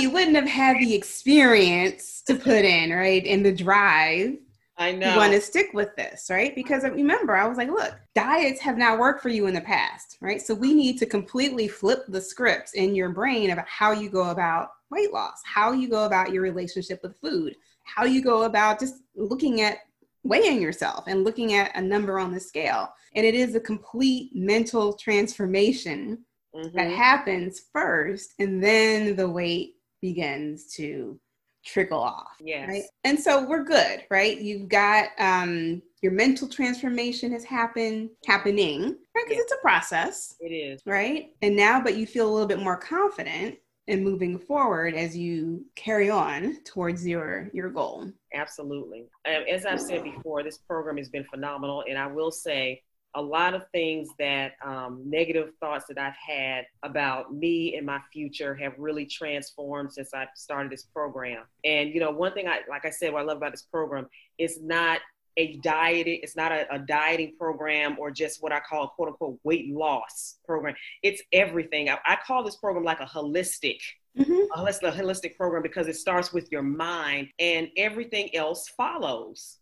[0.00, 3.24] you wouldn't have had the experience to put in, right?
[3.26, 4.36] And the drive
[4.78, 5.10] I know.
[5.10, 6.54] You want to stick with this, right?
[6.54, 10.16] Because remember, I was like, look, diets have not worked for you in the past,
[10.20, 10.40] right?
[10.40, 14.30] So we need to completely flip the scripts in your brain about how you go
[14.30, 18.78] about weight loss, how you go about your relationship with food, how you go about
[18.78, 19.78] just looking at
[20.22, 22.88] weighing yourself and looking at a number on the scale.
[23.16, 26.76] And it is a complete mental transformation mm-hmm.
[26.76, 31.18] that happens first, and then the weight begins to
[31.64, 32.28] trickle off.
[32.40, 32.68] Yes.
[32.68, 32.82] Right.
[33.04, 34.40] And so we're good, right?
[34.40, 39.24] You've got um your mental transformation has happened happening, right?
[39.26, 39.42] Because Yeah.
[39.42, 40.80] it's a process, It is.
[40.86, 41.30] right?
[41.42, 43.58] And now but you feel a little bit more confident
[43.88, 48.10] in moving forward as you carry on towards your your goal.
[48.34, 49.06] Absolutely.
[49.26, 51.84] Um, as I've said before, this program has been phenomenal.
[51.88, 52.82] And I will say,
[53.14, 58.00] a lot of things that um, negative thoughts that I've had about me and my
[58.12, 61.44] future have really transformed since I started this program.
[61.64, 64.06] And, you know, one thing I, like I said, what I love about this program
[64.38, 65.00] is not
[65.36, 69.08] a dieting, it's not a, a dieting program or just what I call a quote
[69.08, 70.74] unquote weight loss program.
[71.02, 71.88] It's everything.
[71.88, 73.78] I, I call this program like a holistic
[74.18, 74.48] Mhm.
[74.52, 79.58] a a holistic program because it starts with your mind and everything else follows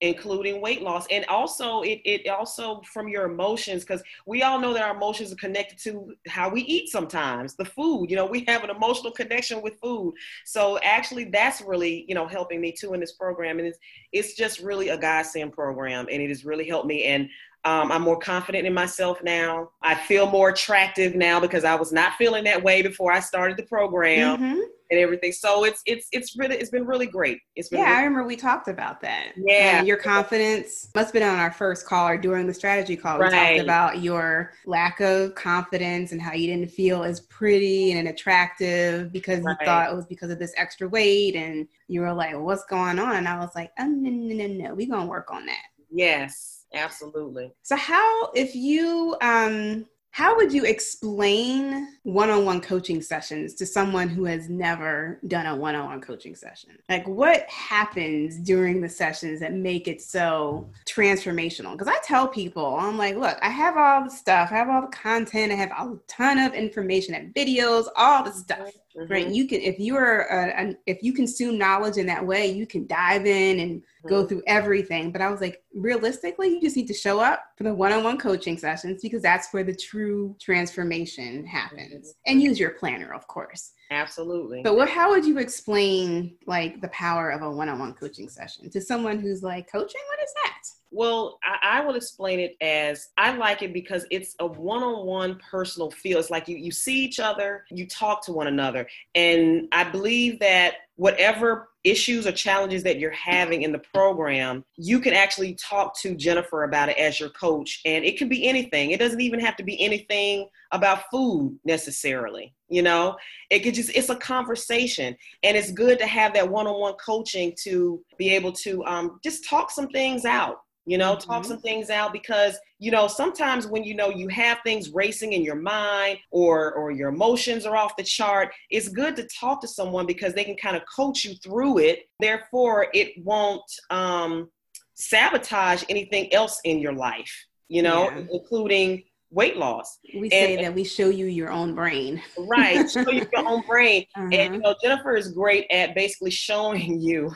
[0.00, 4.72] including weight loss and also it, it also from your emotions because we all know
[4.72, 8.44] that our emotions are connected to how we eat sometimes the food you know we
[8.46, 12.94] have an emotional connection with food so actually that's really you know helping me too
[12.94, 13.78] in this program and it's
[14.12, 17.28] it's just really a godsend program and it has really helped me and
[17.64, 19.70] um, I'm more confident in myself now.
[19.82, 23.56] I feel more attractive now because I was not feeling that way before I started
[23.56, 24.62] the program Mhm.
[24.90, 25.32] And everything.
[25.32, 27.40] So it's it's it's really it's been really great.
[27.56, 29.32] It's been Yeah, I remember we talked about that.
[29.36, 29.78] Yeah.
[29.80, 33.18] Um, your confidence must have been on our first call or during the strategy call.
[33.18, 33.30] Right.
[33.32, 38.08] We talked about your lack of confidence and how you didn't feel as pretty and
[38.08, 39.56] attractive because Right.
[39.60, 41.34] you thought it was because of this extra weight.
[41.36, 43.16] And you were like, what's going on?
[43.16, 44.74] And I was like, oh, no, no, no, no.
[44.74, 45.64] We're going to work on that.
[45.90, 47.50] yes, absolutely.
[47.62, 49.86] So how if you um
[50.18, 56.00] how would you explain one-on-one coaching sessions to someone who has never done a one-on-one
[56.00, 56.70] coaching session?
[56.88, 61.70] Like what happens during the sessions that make it so transformational?
[61.78, 64.80] Because I tell people, I'm like, look, I have all the stuff, I have all
[64.80, 69.10] the content, I have a ton of information and videos, all the stuff Mhm.
[69.10, 72.46] right you can if you are a, an, if you consume knowledge in that way
[72.50, 74.28] you can dive in and go Mhm.
[74.28, 75.12] through everything.
[75.12, 78.56] But i was like realistically you just need to show up for the one-on-one coaching
[78.58, 82.14] sessions because that's where the true transformation happens.
[82.26, 83.72] And use your planner of course.
[83.90, 84.62] Absolutely.
[84.62, 88.68] but what how would you explain like the power of a one-on-one coaching session?
[88.70, 90.00] To someone who's like coaching?
[90.10, 94.34] What is that Well, I, I will explain it as I like it because it's
[94.40, 96.18] a one-on-one personal feel.
[96.18, 98.88] It's like you, you see each other, you talk to one another.
[99.14, 104.98] And I believe that whatever issues or challenges that you're having in the program, you
[104.98, 107.80] can actually talk to Jennifer about it as your coach.
[107.84, 108.90] And it can be anything.
[108.90, 112.52] It doesn't even have to be anything about food necessarily.
[112.68, 113.16] You know,
[113.48, 115.16] it could just, it's a conversation.
[115.44, 119.70] And it's good to have that one-on-one coaching to be able to um, just talk
[119.70, 120.56] some things out
[120.86, 121.48] you know talk Mhm.
[121.48, 125.42] some things out because you know sometimes when you know you have things racing in
[125.42, 129.68] your mind or or your emotions are off the chart it's good to talk to
[129.68, 134.48] someone because they can kind of coach you through it therefore it won't um
[134.94, 137.32] sabotage anything else in your life
[137.68, 138.22] you know Yeah.
[138.32, 139.98] including weight loss.
[140.14, 142.22] We say that we show you your own brain.
[142.38, 144.04] Right show you your own brain.
[144.16, 144.52] And Uh-huh.
[144.54, 147.34] you know jennifer is great at basically showing you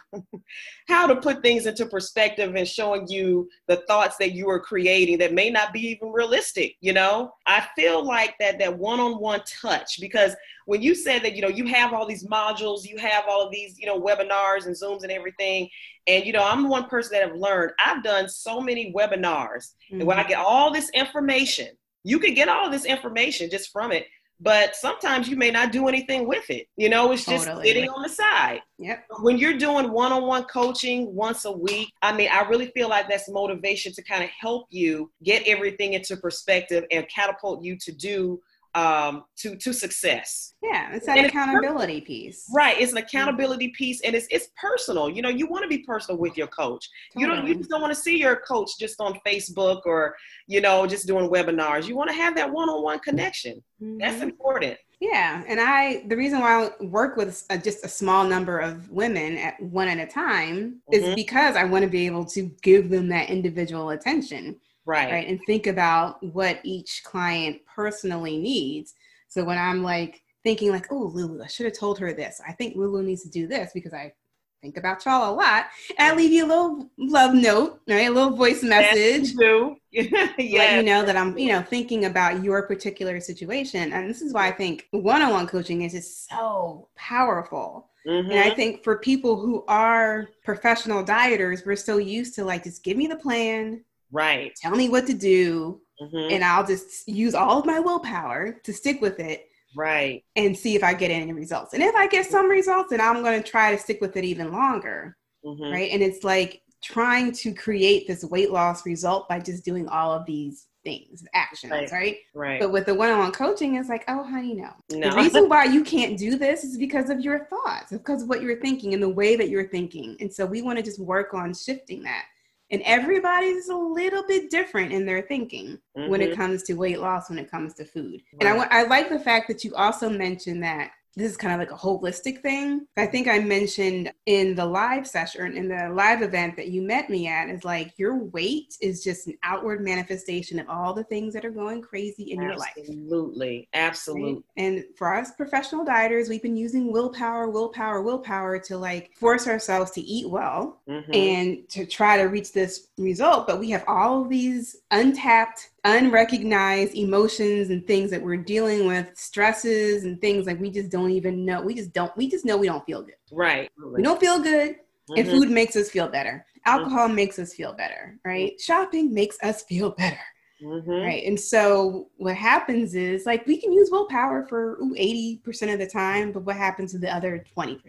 [0.89, 5.19] how to put things into perspective and showing you the thoughts that you are creating
[5.19, 7.33] that may not be even realistic you know?
[7.47, 10.35] I feel like that that one-on-one touch because
[10.67, 13.53] when you said that you know you have all these modules you have all of
[13.53, 15.69] these you know webinars and zooms and everything
[16.07, 19.73] and you know i'm the one person that have learned i've done so many webinars
[20.01, 20.31] and where I mm-hmm.
[20.31, 21.69] get all this information.
[22.05, 24.07] You can get all this information just from it,
[24.41, 26.67] but sometimes you may not do anything with it.
[26.77, 27.69] You know, it's just Totally.
[27.69, 28.61] sitting on the side.
[28.79, 32.73] yep When you're doing one on one coaching once a week, I mean, I really
[32.75, 37.63] feel like that's motivation to kind of help you get everything into perspective and catapult
[37.63, 38.41] you to do
[38.75, 40.55] um, to to success.
[40.63, 42.47] Yeah, it's that And it's accountability piece.
[42.55, 45.11] Right, it's an accountability piece, and it's it's personal.
[45.11, 46.89] You know, you want to be personal with your coach.
[47.17, 50.15] You don't you just don't want to see your coach just on Facebook or
[50.47, 51.87] you know just doing webinars.
[51.87, 53.63] You want to have that one-on-one connection.
[53.81, 54.23] That's Mhm.
[54.23, 54.79] important.
[55.01, 58.89] Yeah, and I the reason why I work with a, just a small number of
[58.91, 61.17] women at one at a time is Mhm.
[61.17, 65.13] because I want to be able to give them that individual attention, Right.
[65.13, 65.29] right?
[65.29, 68.95] And think about what each client personally needs.
[69.29, 72.41] So when I'm like thinking like, "Oh, Lulu, I should have told her this.
[72.47, 74.13] I think Lulu needs to do this because I
[74.61, 75.67] think about y'all a lot."
[75.99, 78.09] And I leave you a little love note, right?
[78.09, 79.35] A little voice message.
[79.35, 79.77] Do.
[79.93, 83.93] let you know that I'm, you know, thinking about your particular situation.
[83.93, 87.91] And this is why I think one-on-one coaching is just so powerful.
[88.05, 88.57] And I Mhm.
[88.57, 93.07] think for people who are professional dieters, we're so used to like, just give me
[93.07, 94.55] the plan, Right.
[94.57, 96.33] tell me what to do, Mhm.
[96.33, 99.49] and I'll just use all of my willpower to stick with it.
[99.75, 100.23] Right.
[100.37, 101.73] And see if I get any results.
[101.73, 104.25] And if I get some results, then I'm going to try to stick with it
[104.25, 105.17] even longer.
[105.45, 105.73] Mm-hmm.
[105.73, 105.91] Right.
[105.91, 110.27] And it's like trying to create this weight loss result by just doing all of
[110.27, 111.93] these things, actions, right?
[111.93, 112.17] Right.
[112.35, 112.61] right.
[112.61, 114.71] But with the one-on-one coaching, it's like, oh, honey, no.
[114.91, 115.11] no.
[115.11, 118.43] The reason why you can't do this is because of your thoughts, because of what
[118.43, 120.17] you're thinking and the way that you're thinking.
[120.21, 122.25] And so we want to just work on shifting that
[122.73, 126.11] and everybody's a little bit different in their thinking mm-hmm.
[126.11, 126.41] when it mm-hmm.
[126.41, 128.49] comes to weight loss when it comes to food right.
[128.49, 131.59] and I, I like the fact that you also mentioned that this is kind of
[131.61, 132.87] like a holistic thing.
[132.97, 137.11] I think I mentioned in the live session, in the live event that you met
[137.11, 141.35] me at, is like your weight is just an outward manifestation of all the things
[141.35, 142.49] that are going crazy in absolutely.
[142.49, 142.73] your life.
[142.79, 143.69] Absolutely.
[143.75, 144.35] Absolutely.
[144.35, 144.43] Right?
[144.57, 149.91] And for us professional dieters, we've been using willpower, willpower, willpower to like force ourselves
[149.93, 151.13] to eat well mm-hmm.
[151.13, 153.47] and to try to reach this result.
[153.47, 159.11] But we have all of these untapped unrecognized emotions and things that we're dealing with,
[159.17, 161.61] stresses and things like we just don't even know.
[161.61, 163.17] We just don't, we just know we don't feel good.
[163.33, 163.71] Right.
[163.95, 164.77] We don't feel good.
[165.11, 165.15] Mm-hmm.
[165.19, 166.47] And food makes us feel better.
[166.65, 167.17] Alcohol mm-hmm.
[167.17, 168.59] makes us feel better, right?
[168.61, 170.21] Shopping makes us feel better.
[170.63, 170.91] Mm-hmm.
[170.91, 171.25] Right.
[171.25, 175.89] And so what happens is like we can use willpower for ooh, 80% of the
[175.89, 177.81] time, but what happens to the other 20%?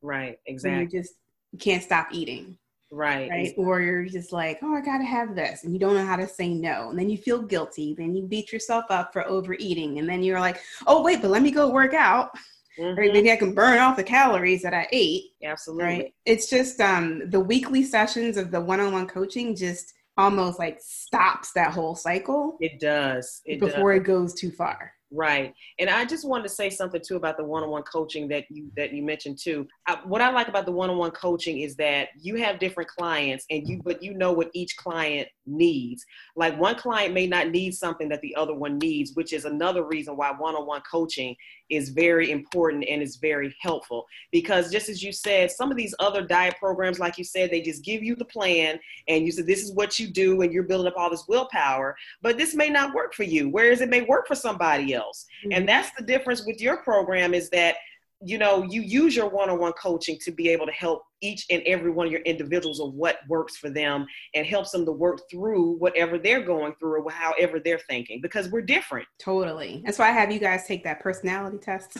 [0.00, 0.38] Right.
[0.46, 0.84] Exactly.
[0.84, 1.16] you just
[1.58, 2.56] can't stop eating.
[2.90, 3.30] Right.
[3.30, 3.54] Right.
[3.56, 5.64] Or you're just like, oh, I got to have this.
[5.64, 6.90] And you don't know how to say no.
[6.90, 7.94] And then you feel guilty.
[7.94, 9.98] Then you beat yourself up for overeating.
[9.98, 12.30] And then you're like, oh, wait, but let me go work out.
[12.78, 12.98] Mm-hmm.
[12.98, 13.12] Right.
[13.12, 15.24] Maybe I can burn off the calories that I ate.
[15.42, 15.84] Absolutely.
[15.84, 16.14] Right.
[16.24, 20.78] It's just um, the weekly sessions of the one on one coaching just almost like
[20.80, 22.56] stops that whole cycle.
[22.60, 23.40] It does.
[23.44, 24.00] It before does.
[24.00, 24.92] it goes too far.
[25.10, 25.54] Right.
[25.78, 28.92] And I just wanted to say something too about the one-on-one coaching that you that
[28.92, 29.66] you mentioned too.
[29.86, 33.66] I, what I like about the one-on-one coaching is that you have different clients and
[33.66, 36.04] you but you know what each client needs.
[36.36, 39.84] Like one client may not need something that the other one needs, which is another
[39.84, 41.34] reason why one-on-one coaching
[41.70, 45.94] is very important and is very helpful because just as you said some of these
[45.98, 49.46] other diet programs like you said they just give you the plan and you said
[49.46, 52.70] this is what you do and you're building up all this willpower but this may
[52.70, 55.52] not work for you whereas it may work for somebody else mm-hmm.
[55.52, 57.76] and that's the difference with your program is that
[58.22, 61.90] you know you use your one-on-one coaching to be able to help each and every
[61.90, 65.76] one of your individuals of what works for them and helps them to work through
[65.78, 69.06] whatever they're going through or however they're thinking because we're different.
[69.20, 69.82] Totally.
[69.84, 71.98] That's why I have you guys take that personality test.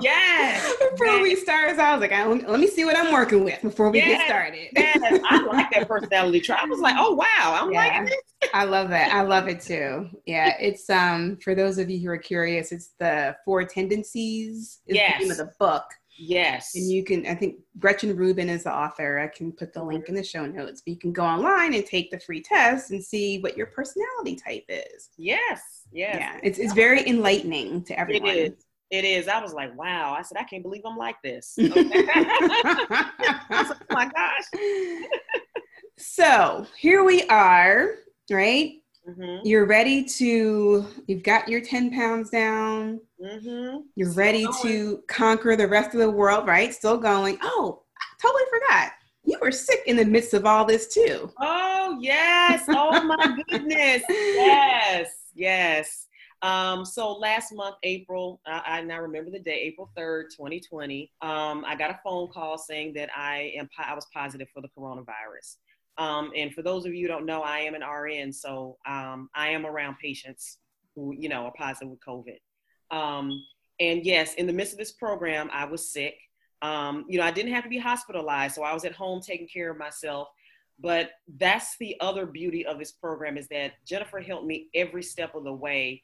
[0.00, 0.76] yes.
[0.90, 1.22] before yes.
[1.22, 4.18] we start, I was like, let me see what I'm working with before we yes.
[4.18, 4.68] get started.
[4.76, 5.20] yes.
[5.28, 6.58] I like that personality trait.
[6.60, 7.78] I was like, oh wow, I'm yeah.
[7.78, 8.50] liking this.
[8.52, 9.12] I love that.
[9.12, 10.08] I love it too.
[10.26, 10.56] Yeah.
[10.60, 15.14] It's um for those of you who are curious, it's the four tendencies is yes.
[15.18, 15.84] the name of the book
[16.18, 16.74] Yes.
[16.74, 19.18] And you can, I think Gretchen Rubin is the author.
[19.18, 20.12] I can put the link mm-hmm.
[20.12, 23.02] in the show notes, but you can go online and take the free test and
[23.02, 25.10] see what your personality type is.
[25.16, 25.82] Yes.
[25.92, 26.16] Yes.
[26.18, 26.40] Yeah.
[26.42, 28.30] It's, it's very enlightening to everyone.
[28.30, 28.64] It is.
[28.90, 29.26] It is.
[29.26, 30.14] I was like, wow.
[30.16, 31.58] I said, I can't believe I'm like this.
[31.66, 32.06] Okay.
[33.50, 34.44] oh my gosh.
[35.98, 37.96] so here we are,
[38.30, 38.74] right?
[39.08, 39.46] Mm-hmm.
[39.46, 43.00] You're ready to, you've got your 10 pounds down.
[43.22, 43.78] Mm-hmm.
[43.94, 44.62] You're Still ready going.
[44.62, 46.74] to conquer the rest of the world, right?
[46.74, 47.38] Still going.
[47.42, 48.92] Oh, I totally forgot.
[49.24, 51.32] You were sick in the midst of all this too.
[51.40, 52.64] Oh, yes.
[52.68, 54.02] Oh, my goodness.
[54.08, 55.10] Yes.
[55.34, 56.06] Yes.
[56.42, 61.64] Um, so last month, April, uh, I now remember the day, April 3rd, 2020, um,
[61.66, 65.56] I got a phone call saying that I am, I was positive for the coronavirus.
[65.98, 69.30] Um, and for those of you who don't know, I am an RN, so um,
[69.34, 70.58] I am around patients
[70.94, 72.38] who, you know, are positive with COVID.
[72.90, 73.42] Um,
[73.80, 76.16] and yes, in the midst of this program, I was sick.
[76.62, 79.48] Um, you know, I didn't have to be hospitalized, so I was at home taking
[79.48, 80.28] care of myself.
[80.78, 85.34] But that's the other beauty of this program is that Jennifer helped me every step
[85.34, 86.02] of the way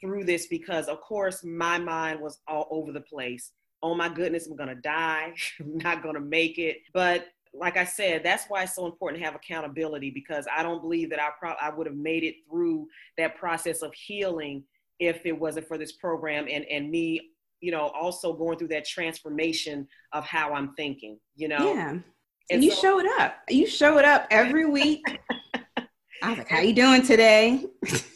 [0.00, 3.52] through this because, of course, my mind was all over the place.
[3.82, 5.34] Oh my goodness, I'm gonna die.
[5.60, 6.78] I'm not gonna make it.
[6.92, 7.26] But
[7.56, 11.10] like I said, that's why it's so important to have accountability because I don't believe
[11.10, 14.64] that I pro- I would have made it through that process of healing
[14.98, 18.84] if it wasn't for this program and and me, you know, also going through that
[18.84, 21.74] transformation of how I'm thinking, you know.
[21.74, 21.90] Yeah.
[21.90, 22.02] And,
[22.50, 23.36] and you so- showed up.
[23.48, 25.02] You showed up every week.
[26.22, 27.64] I was like, "How you doing today?"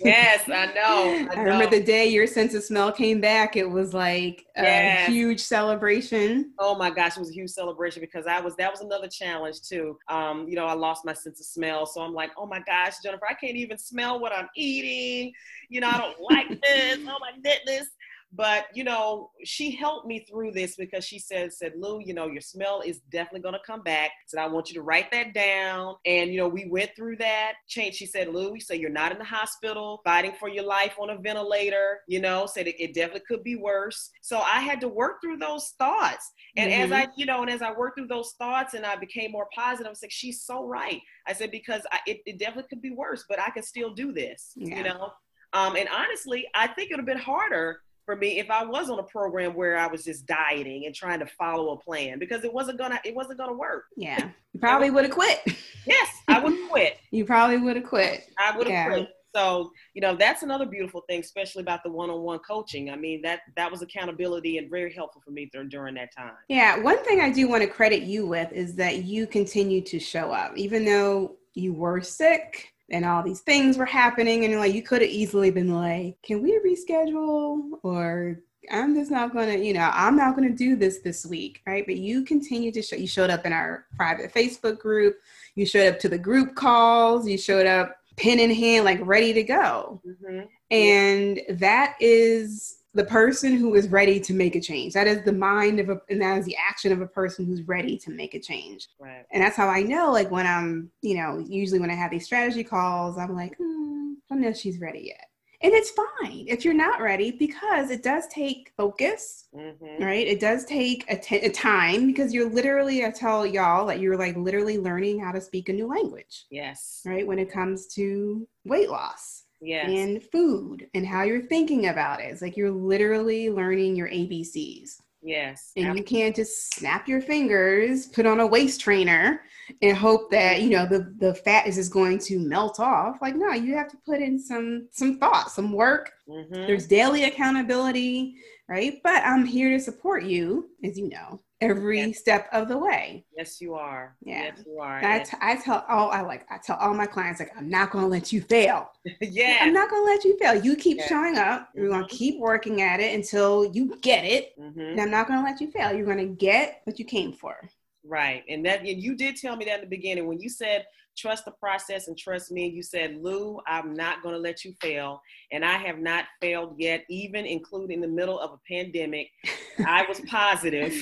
[0.03, 1.29] Yes, I know.
[1.31, 3.57] I, I remember the day your sense of smell came back.
[3.57, 5.09] It was like a yes.
[5.09, 6.53] huge celebration.
[6.59, 9.63] Oh my gosh, it was a huge celebration because I was that was another challenge
[9.63, 9.99] too.
[10.09, 12.95] Um, you know, I lost my sense of smell, so I'm like, "Oh my gosh,
[13.03, 15.33] Jennifer, I can't even smell what I'm eating."
[15.69, 16.99] You know, I don't like this.
[17.07, 17.89] Oh my goodness.
[18.33, 22.27] But you know, she helped me through this because she said, said, Lou, you know,
[22.27, 24.11] your smell is definitely gonna come back.
[24.27, 25.97] Said, I want you to write that down.
[26.05, 27.95] And you know, we went through that change.
[27.95, 31.19] She said, Lou, so you're not in the hospital fighting for your life on a
[31.19, 34.11] ventilator, you know, said it, it definitely could be worse.
[34.21, 36.33] So I had to work through those thoughts.
[36.57, 36.93] And mm-hmm.
[36.93, 39.49] as I, you know, and as I worked through those thoughts and I became more
[39.55, 41.01] positive, I was like, she's so right.
[41.27, 44.13] I said, because I, it, it definitely could be worse, but I can still do
[44.13, 44.77] this, yeah.
[44.77, 45.13] you know?
[45.53, 48.89] Um, and honestly, I think it would have been harder for me if I was
[48.89, 52.43] on a program where I was just dieting and trying to follow a plan because
[52.43, 53.85] it wasn't gonna it wasn't gonna work.
[53.99, 55.41] Yeah, you probably would have quit.
[55.87, 56.97] Yes, I would have quit.
[57.11, 58.31] you probably would have quit.
[58.39, 58.87] I would have yeah.
[58.87, 59.09] quit.
[59.37, 62.89] So you know that's another beautiful thing, especially about the one-on-one coaching.
[62.89, 66.33] I mean that that was accountability and very helpful for me th- during that time.
[66.49, 70.01] Yeah, one thing I do want to credit you with is that you continue to
[70.01, 74.75] show up, even though you were sick and all these things were happening and like
[74.75, 77.79] you could have easily been like can we reschedule?
[77.83, 81.87] Or i'm just not gonna you know i'm not gonna do this this week right?
[81.87, 85.17] But you continue to show you showed up in our private facebook group
[85.55, 89.33] you showed up to the group calls you showed up pen in hand like ready
[89.33, 90.03] to go.
[90.07, 90.41] Mm-hmm.
[90.71, 94.93] and that is the person who is ready to make a change.
[94.93, 97.63] That is the mind of a, and that is the action of a person who's
[97.63, 98.89] ready to make a change.
[98.99, 99.25] Right.
[99.31, 102.25] And that's how I know, like when I'm, you know, usually when I have these
[102.25, 105.27] strategy calls, I'm like, hmm, I don't know if she's ready yet.
[105.63, 110.03] And it's fine if you're not ready because it does take focus, mm-hmm.
[110.03, 110.27] right?
[110.27, 114.17] It does take a, t- a time because you're literally, I tell y'all that you're
[114.17, 116.47] like literally learning how to speak a new language.
[116.51, 117.01] Yes.
[117.07, 117.25] Right.
[117.25, 119.89] When it comes to weight loss yes.
[119.89, 122.25] and food and how you're thinking about it.
[122.25, 125.01] It's like you're literally learning your ABCs.
[125.23, 125.73] Yes.
[125.77, 126.01] And absolutely.
[126.01, 129.43] you can't just snap your fingers, put on a waist trainer,
[129.83, 133.21] and hope that you know the the fat is just going to melt off.
[133.21, 136.13] Like no, you have to put in some some thought, some work.
[136.29, 136.55] Mm-hmm.
[136.67, 138.37] There's daily accountability,
[138.69, 139.01] right?
[139.03, 142.19] But I'm here to support you, as you know every yes.
[142.19, 143.25] step of the way.
[143.37, 144.17] Yes, you are.
[144.23, 144.45] Yeah.
[144.45, 145.05] Yes, you are.
[145.05, 147.91] I, t- I tell all I like I tell all my clients like I'm not
[147.91, 148.91] going to let you fail.
[149.21, 149.59] yeah.
[149.63, 150.55] I'm not going to let you fail.
[150.55, 151.07] You keep yeah.
[151.07, 151.69] showing up.
[151.69, 151.79] Mm-hmm.
[151.79, 154.59] You're going to keep working at it until you get it.
[154.59, 154.81] Mm-hmm.
[154.81, 155.93] And I'm not going to let you fail.
[155.93, 157.69] You're going to get what you came for.
[158.09, 158.43] Right.
[158.49, 160.87] And that and you did tell me that in the beginning when you said
[161.19, 162.69] trust the process and trust me.
[162.69, 165.21] You said, Lou, I'm not going to let you fail.
[165.53, 169.31] And I have not failed yet, even including in the middle of a pandemic.
[169.87, 170.95] I was positive.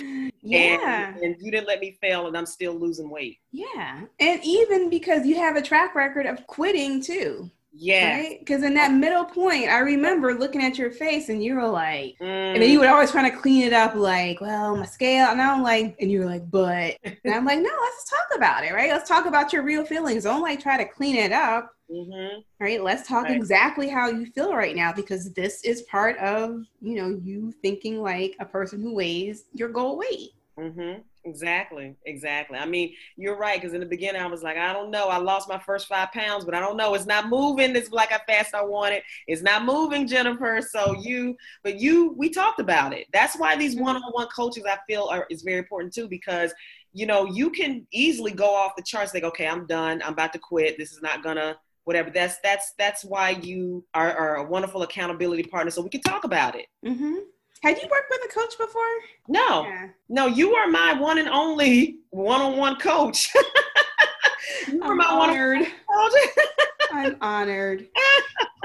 [0.42, 1.14] yeah.
[1.14, 3.38] And, and, you didn't let me fail, and I'm still losing weight.
[3.52, 4.02] Yeah.
[4.20, 7.50] And even because you have a track record of quitting too.
[7.72, 8.16] Yeah.
[8.16, 8.38] Right?
[8.38, 12.16] Because in that middle point, I remember looking at your face and you were like,
[12.20, 12.26] mm.
[12.26, 15.28] and then you would always trying to clean it up, like, well, my scale.
[15.28, 16.96] And I'm like, and you were like, but.
[17.04, 18.90] And I'm like, no, let's talk about it, right?
[18.90, 20.24] Let's talk about your real feelings.
[20.24, 21.70] Don't like try to clean it up.
[21.90, 22.40] Mm-hmm.
[22.58, 22.82] Right.
[22.82, 23.36] Let's talk right.
[23.36, 28.02] exactly how you feel right now because this is part of, you know, you thinking
[28.02, 30.30] like a person who weighs your goal weight.
[30.58, 31.00] Mm-hmm.
[31.27, 32.57] Exactly, exactly.
[32.57, 33.61] I mean, you're right.
[33.61, 35.09] Because in the beginning, I was like, I don't know.
[35.09, 36.95] I lost my first five pounds, but I don't know.
[36.95, 37.74] It's not moving.
[37.74, 39.03] It's like how fast I want it.
[39.27, 40.61] It's not moving, Jennifer.
[40.62, 43.09] So you, but you, we talked about it.
[43.12, 46.07] That's why these one-on-one coaches I feel are is very important too.
[46.07, 46.55] Because
[46.93, 49.12] you know, you can easily go off the charts.
[49.12, 50.01] Like, okay, I'm done.
[50.03, 50.79] I'm about to quit.
[50.79, 52.11] This is not gonna whatever.
[52.11, 55.72] That's that's that's why you are, are a wonderful accountability partner.
[55.72, 56.66] So we can talk about it.
[56.87, 57.16] Mm-hmm.
[57.62, 58.82] Had you worked with a coach before?
[59.28, 59.88] No, yeah.
[60.09, 60.26] no.
[60.26, 63.32] You are my one and only one-on-one coach.
[64.70, 65.66] you are my honored.
[65.86, 66.11] one
[66.92, 67.88] I'm honored.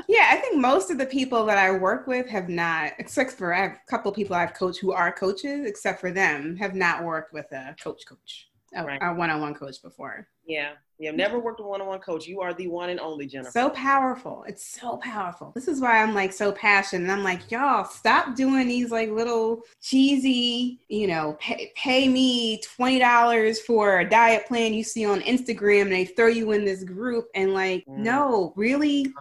[0.08, 3.54] Yeah, I think most of the people that I work with have not, except for
[3.54, 7.04] I have a couple people I've coached who are coaches, except for them, have not
[7.04, 9.00] worked with a coach coach, a, right.
[9.02, 10.28] a one-on-one coach before.
[10.46, 10.72] Yeah.
[11.06, 12.28] Have never worked with one on one coach.
[12.28, 13.52] You are the one and only Jennifer.
[13.52, 14.46] So powerful.
[14.48, 15.52] It's so powerful.
[15.56, 17.12] This is why I'm like so passionate.
[17.12, 23.58] I'm like, y'all, stop doing these like little cheesy, you know, pay, pay me $20
[23.60, 27.30] for a diet plan you see on Instagram and they throw you in this group.
[27.34, 27.98] And like, mm.
[27.98, 29.12] no, really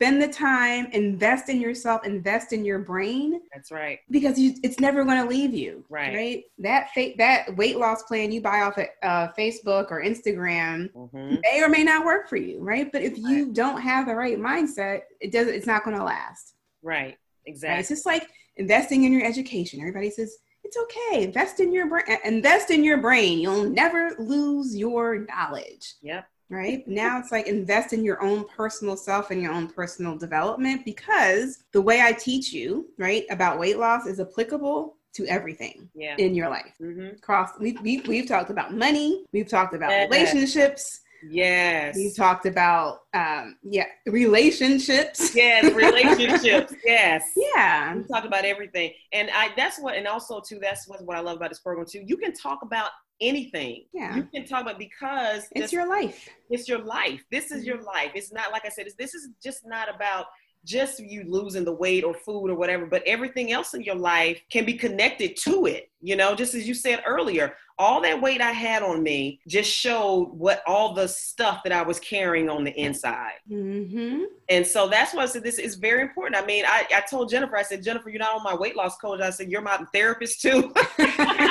[0.00, 3.38] spend the time invest in yourself invest in your brain.
[3.52, 3.98] That's right.
[4.10, 6.14] Because you, it's never going to leave you right.
[6.14, 6.44] right?
[6.58, 11.36] That fa- that weight loss plan you buy off of uh, facebook or instagram mm-hmm.
[11.42, 12.90] may or may not work for you right?
[12.90, 13.52] But if you right.
[13.52, 16.54] don't have the right mindset it doesn't it's not going to last.
[16.82, 17.18] Right.
[17.44, 17.74] Exactly.
[17.74, 17.80] Right?
[17.80, 18.26] it's just like
[18.56, 19.80] investing in your education.
[19.80, 20.34] Everybody says
[20.64, 21.24] it's okay.
[21.24, 23.38] Invest in your brain invest in your brain.
[23.38, 25.96] You'll never lose your knowledge.
[26.00, 26.86] Yep right?
[26.86, 31.64] Now it's like invest in your own personal self and your own personal development because
[31.72, 36.16] the way I teach you, right, about weight loss is applicable to everything yeah.
[36.18, 36.74] in your life.
[36.80, 37.18] Mm-hmm.
[37.20, 41.96] Cross, we, we, we've talked about money, we've talked about relationships, Yes.
[41.98, 45.34] You talked about um yeah, relationships.
[45.34, 46.74] Yes, relationships.
[46.84, 47.24] yes.
[47.36, 47.94] Yeah.
[47.94, 48.92] We talked about everything.
[49.12, 51.86] And I that's what and also too, that's what, what I love about this program
[51.86, 52.02] too.
[52.06, 52.90] You can talk about
[53.20, 53.84] anything.
[53.92, 54.16] Yeah.
[54.16, 56.28] You can talk about because it's this- your life.
[56.48, 57.22] it's your life.
[57.30, 57.66] This is Mhm.
[57.66, 58.12] your life.
[58.14, 60.26] It's not like I said, it's, this is just not about
[60.64, 64.40] just you losing the weight or food or whatever, but everything else in your life
[64.50, 65.90] can be connected to it.
[66.02, 69.70] You know, just as you said earlier, all that weight I had on me just
[69.70, 73.34] showed what all the stuff that I was carrying on the inside.
[73.50, 74.24] Mm-hmm.
[74.48, 76.42] And so that's why I said this is very important.
[76.42, 78.96] I mean, I, I told Jennifer, I said, Jennifer, you're not on my weight loss
[78.98, 79.20] coach.
[79.20, 80.72] I said, you're my therapist too.
[80.98, 81.48] Jennifer,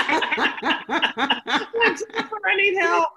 [2.46, 3.10] I need help.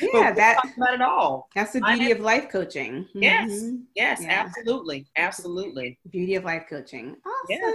[0.00, 1.48] Yeah, that about it all.
[1.54, 3.06] that's the beauty of life coaching.
[3.14, 3.50] Yes.
[3.50, 3.82] Mhm.
[3.94, 4.44] Yes, Yeah.
[4.46, 5.06] absolutely.
[5.16, 5.98] Absolutely.
[6.10, 7.16] Beauty of life coaching.
[7.24, 7.46] Awesome.
[7.48, 7.72] Yeah.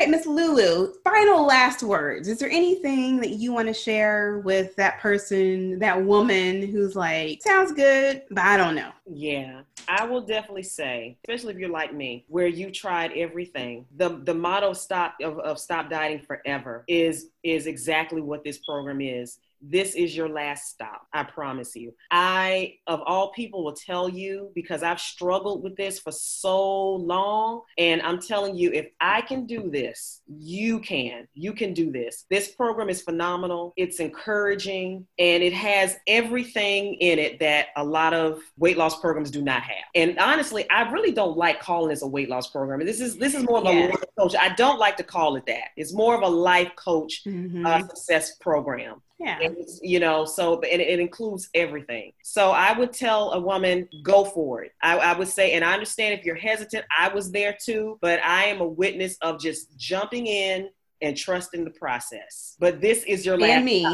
[0.00, 2.26] All right, Miss Lulu, final last words.
[2.26, 7.42] Is there anything that you want to share with that person, that woman who's like,
[7.42, 8.92] sounds good, but I don't know?
[9.04, 13.84] Yeah, I will definitely say, especially if you're like me, where you tried everything.
[13.96, 19.02] The the motto stop of, of stop dieting forever is is exactly what this program
[19.02, 19.38] is.
[19.62, 21.06] This is your last stop.
[21.12, 21.94] I promise you.
[22.10, 27.62] I, of all people, will tell you because I've struggled with this for so long.
[27.76, 31.28] And I'm telling you, if I can do this, you can.
[31.34, 32.24] You can do this.
[32.30, 33.74] This program is phenomenal.
[33.76, 39.30] It's encouraging and it has everything in it that a lot of weight loss programs
[39.30, 39.84] do not have.
[39.94, 42.84] And honestly, I really don't like calling this a weight loss program.
[42.86, 43.86] This is this is more of a Yeah.
[43.86, 44.34] life coach.
[44.36, 45.68] I don't like to call it that.
[45.76, 47.66] It's more of a life coach Mhm.
[47.66, 49.02] uh, success program.
[49.20, 49.38] Yeah.
[49.82, 52.12] You know, so and it, includes everything.
[52.22, 54.72] So I would tell a woman, go for it.
[54.82, 58.20] I, I would say, and I understand if you're hesitant, I was there too, but
[58.24, 60.70] I am a witness of just jumping in
[61.02, 62.56] and trusting the process.
[62.58, 63.84] But this is your last And me.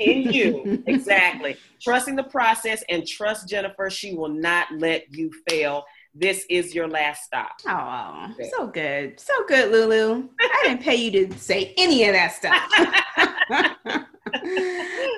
[0.00, 0.82] in you.
[0.86, 1.56] exactly.
[1.80, 3.90] Trusting the process and trust Jennifer.
[3.90, 5.84] She will not let you fail.
[6.14, 7.60] This is your last stop.
[7.68, 9.20] Oh, so good.
[9.20, 10.28] So good, Lulu.
[10.40, 13.27] I didn't pay you to say any of that stuff.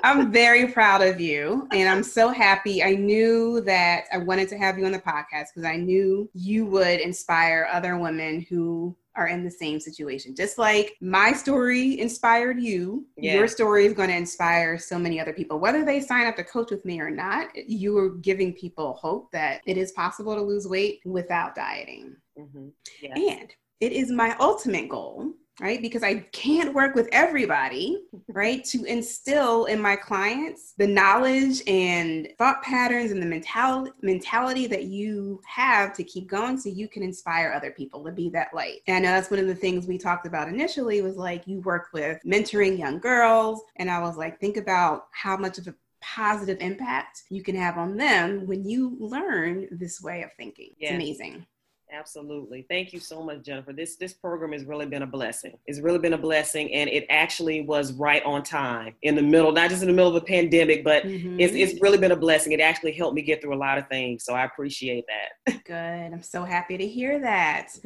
[0.03, 2.83] I'm very proud of you and I'm so happy.
[2.83, 6.65] I knew that I wanted to have you on the podcast because I knew you
[6.65, 10.33] would inspire other women who are in the same situation.
[10.33, 13.35] Just like my story inspired you, Yeah.
[13.35, 15.59] your story is going to inspire so many other people.
[15.59, 19.29] Whether they sign up to coach with me or not, you are giving people hope
[19.33, 22.15] that it is possible to lose weight without dieting.
[22.39, 22.71] Mhm.
[23.01, 23.13] Yeah.
[23.17, 25.81] And it is my ultimate goal, right?
[25.81, 28.63] Because I can't work with everybody, right?
[28.65, 34.85] To instill in my clients the knowledge and thought patterns and the mentality mentality that
[34.85, 38.79] you have to keep going so you can inspire other people to be that light.
[38.87, 41.59] And I know that's one of the things we talked about initially was like you
[41.61, 43.61] work with mentoring young girls.
[43.75, 47.77] And I was like, think about how much of a positive impact you can have
[47.77, 50.71] on them when you learn this way of thinking.
[50.77, 50.91] Yes.
[50.91, 51.45] It's amazing.
[51.93, 52.65] Absolutely.
[52.69, 53.73] Thank you so much, Jennifer.
[53.73, 55.57] This this program has really been a blessing.
[55.67, 59.51] It's really been a blessing, and it actually was right on time in the middle,
[59.51, 61.35] not just in the middle of a pandemic, but Mhm.
[61.39, 62.53] it's it's really been a blessing.
[62.53, 65.63] It actually helped me get through a lot of things, so I appreciate that.
[65.65, 66.13] Good.
[66.13, 67.77] I'm so happy to hear that.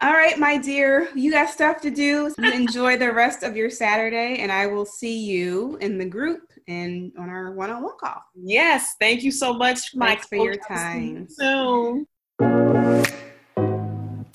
[0.00, 2.32] All right, my dear, you got stuff to do.
[2.38, 7.12] Enjoy the rest of your Saturday, and I will see you in the group and
[7.18, 8.22] on our one on one call.
[8.34, 10.08] Yes, thank you so much, Mike.
[10.20, 11.26] Thanks for your time.
[11.28, 12.06] Soon.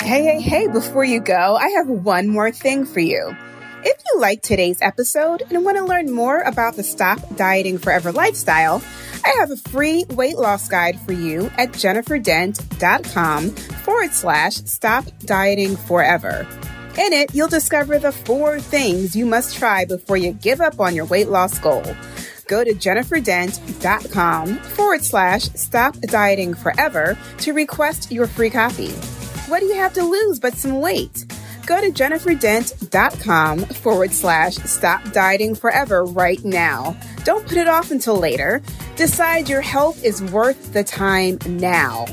[0.10, 3.38] Hey, hey, hey, before you go, I have one more thing for you.
[3.84, 8.12] If you like today's episode and want to learn more about the Stop Dieting Forever
[8.12, 8.82] lifestyle,
[9.24, 15.78] I have a free weight loss guide for you at jenniferdent.com forward slash stop dieting
[15.78, 16.48] forever.
[16.98, 20.96] In it, you'll discover the four things you must try before you give up on
[20.96, 21.84] your weight loss goal.
[22.48, 28.92] Go to jenniferdent.com forward slash stop dieting forever to request your free copy.
[29.50, 31.26] What do you have to lose but some weight?
[31.66, 36.96] Go to jenniferdent.com forward slash stop dieting forever right now.
[37.24, 38.62] Don't put it off until later.
[38.96, 42.06] Decide your health is worth the time now.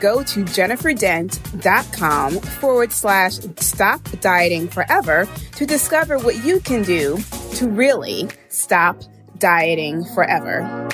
[0.00, 7.18] Go to jenniferdent.com forward slash stop dieting forever to discover what you can do
[7.54, 9.00] to really stop
[9.38, 10.90] dieting forever.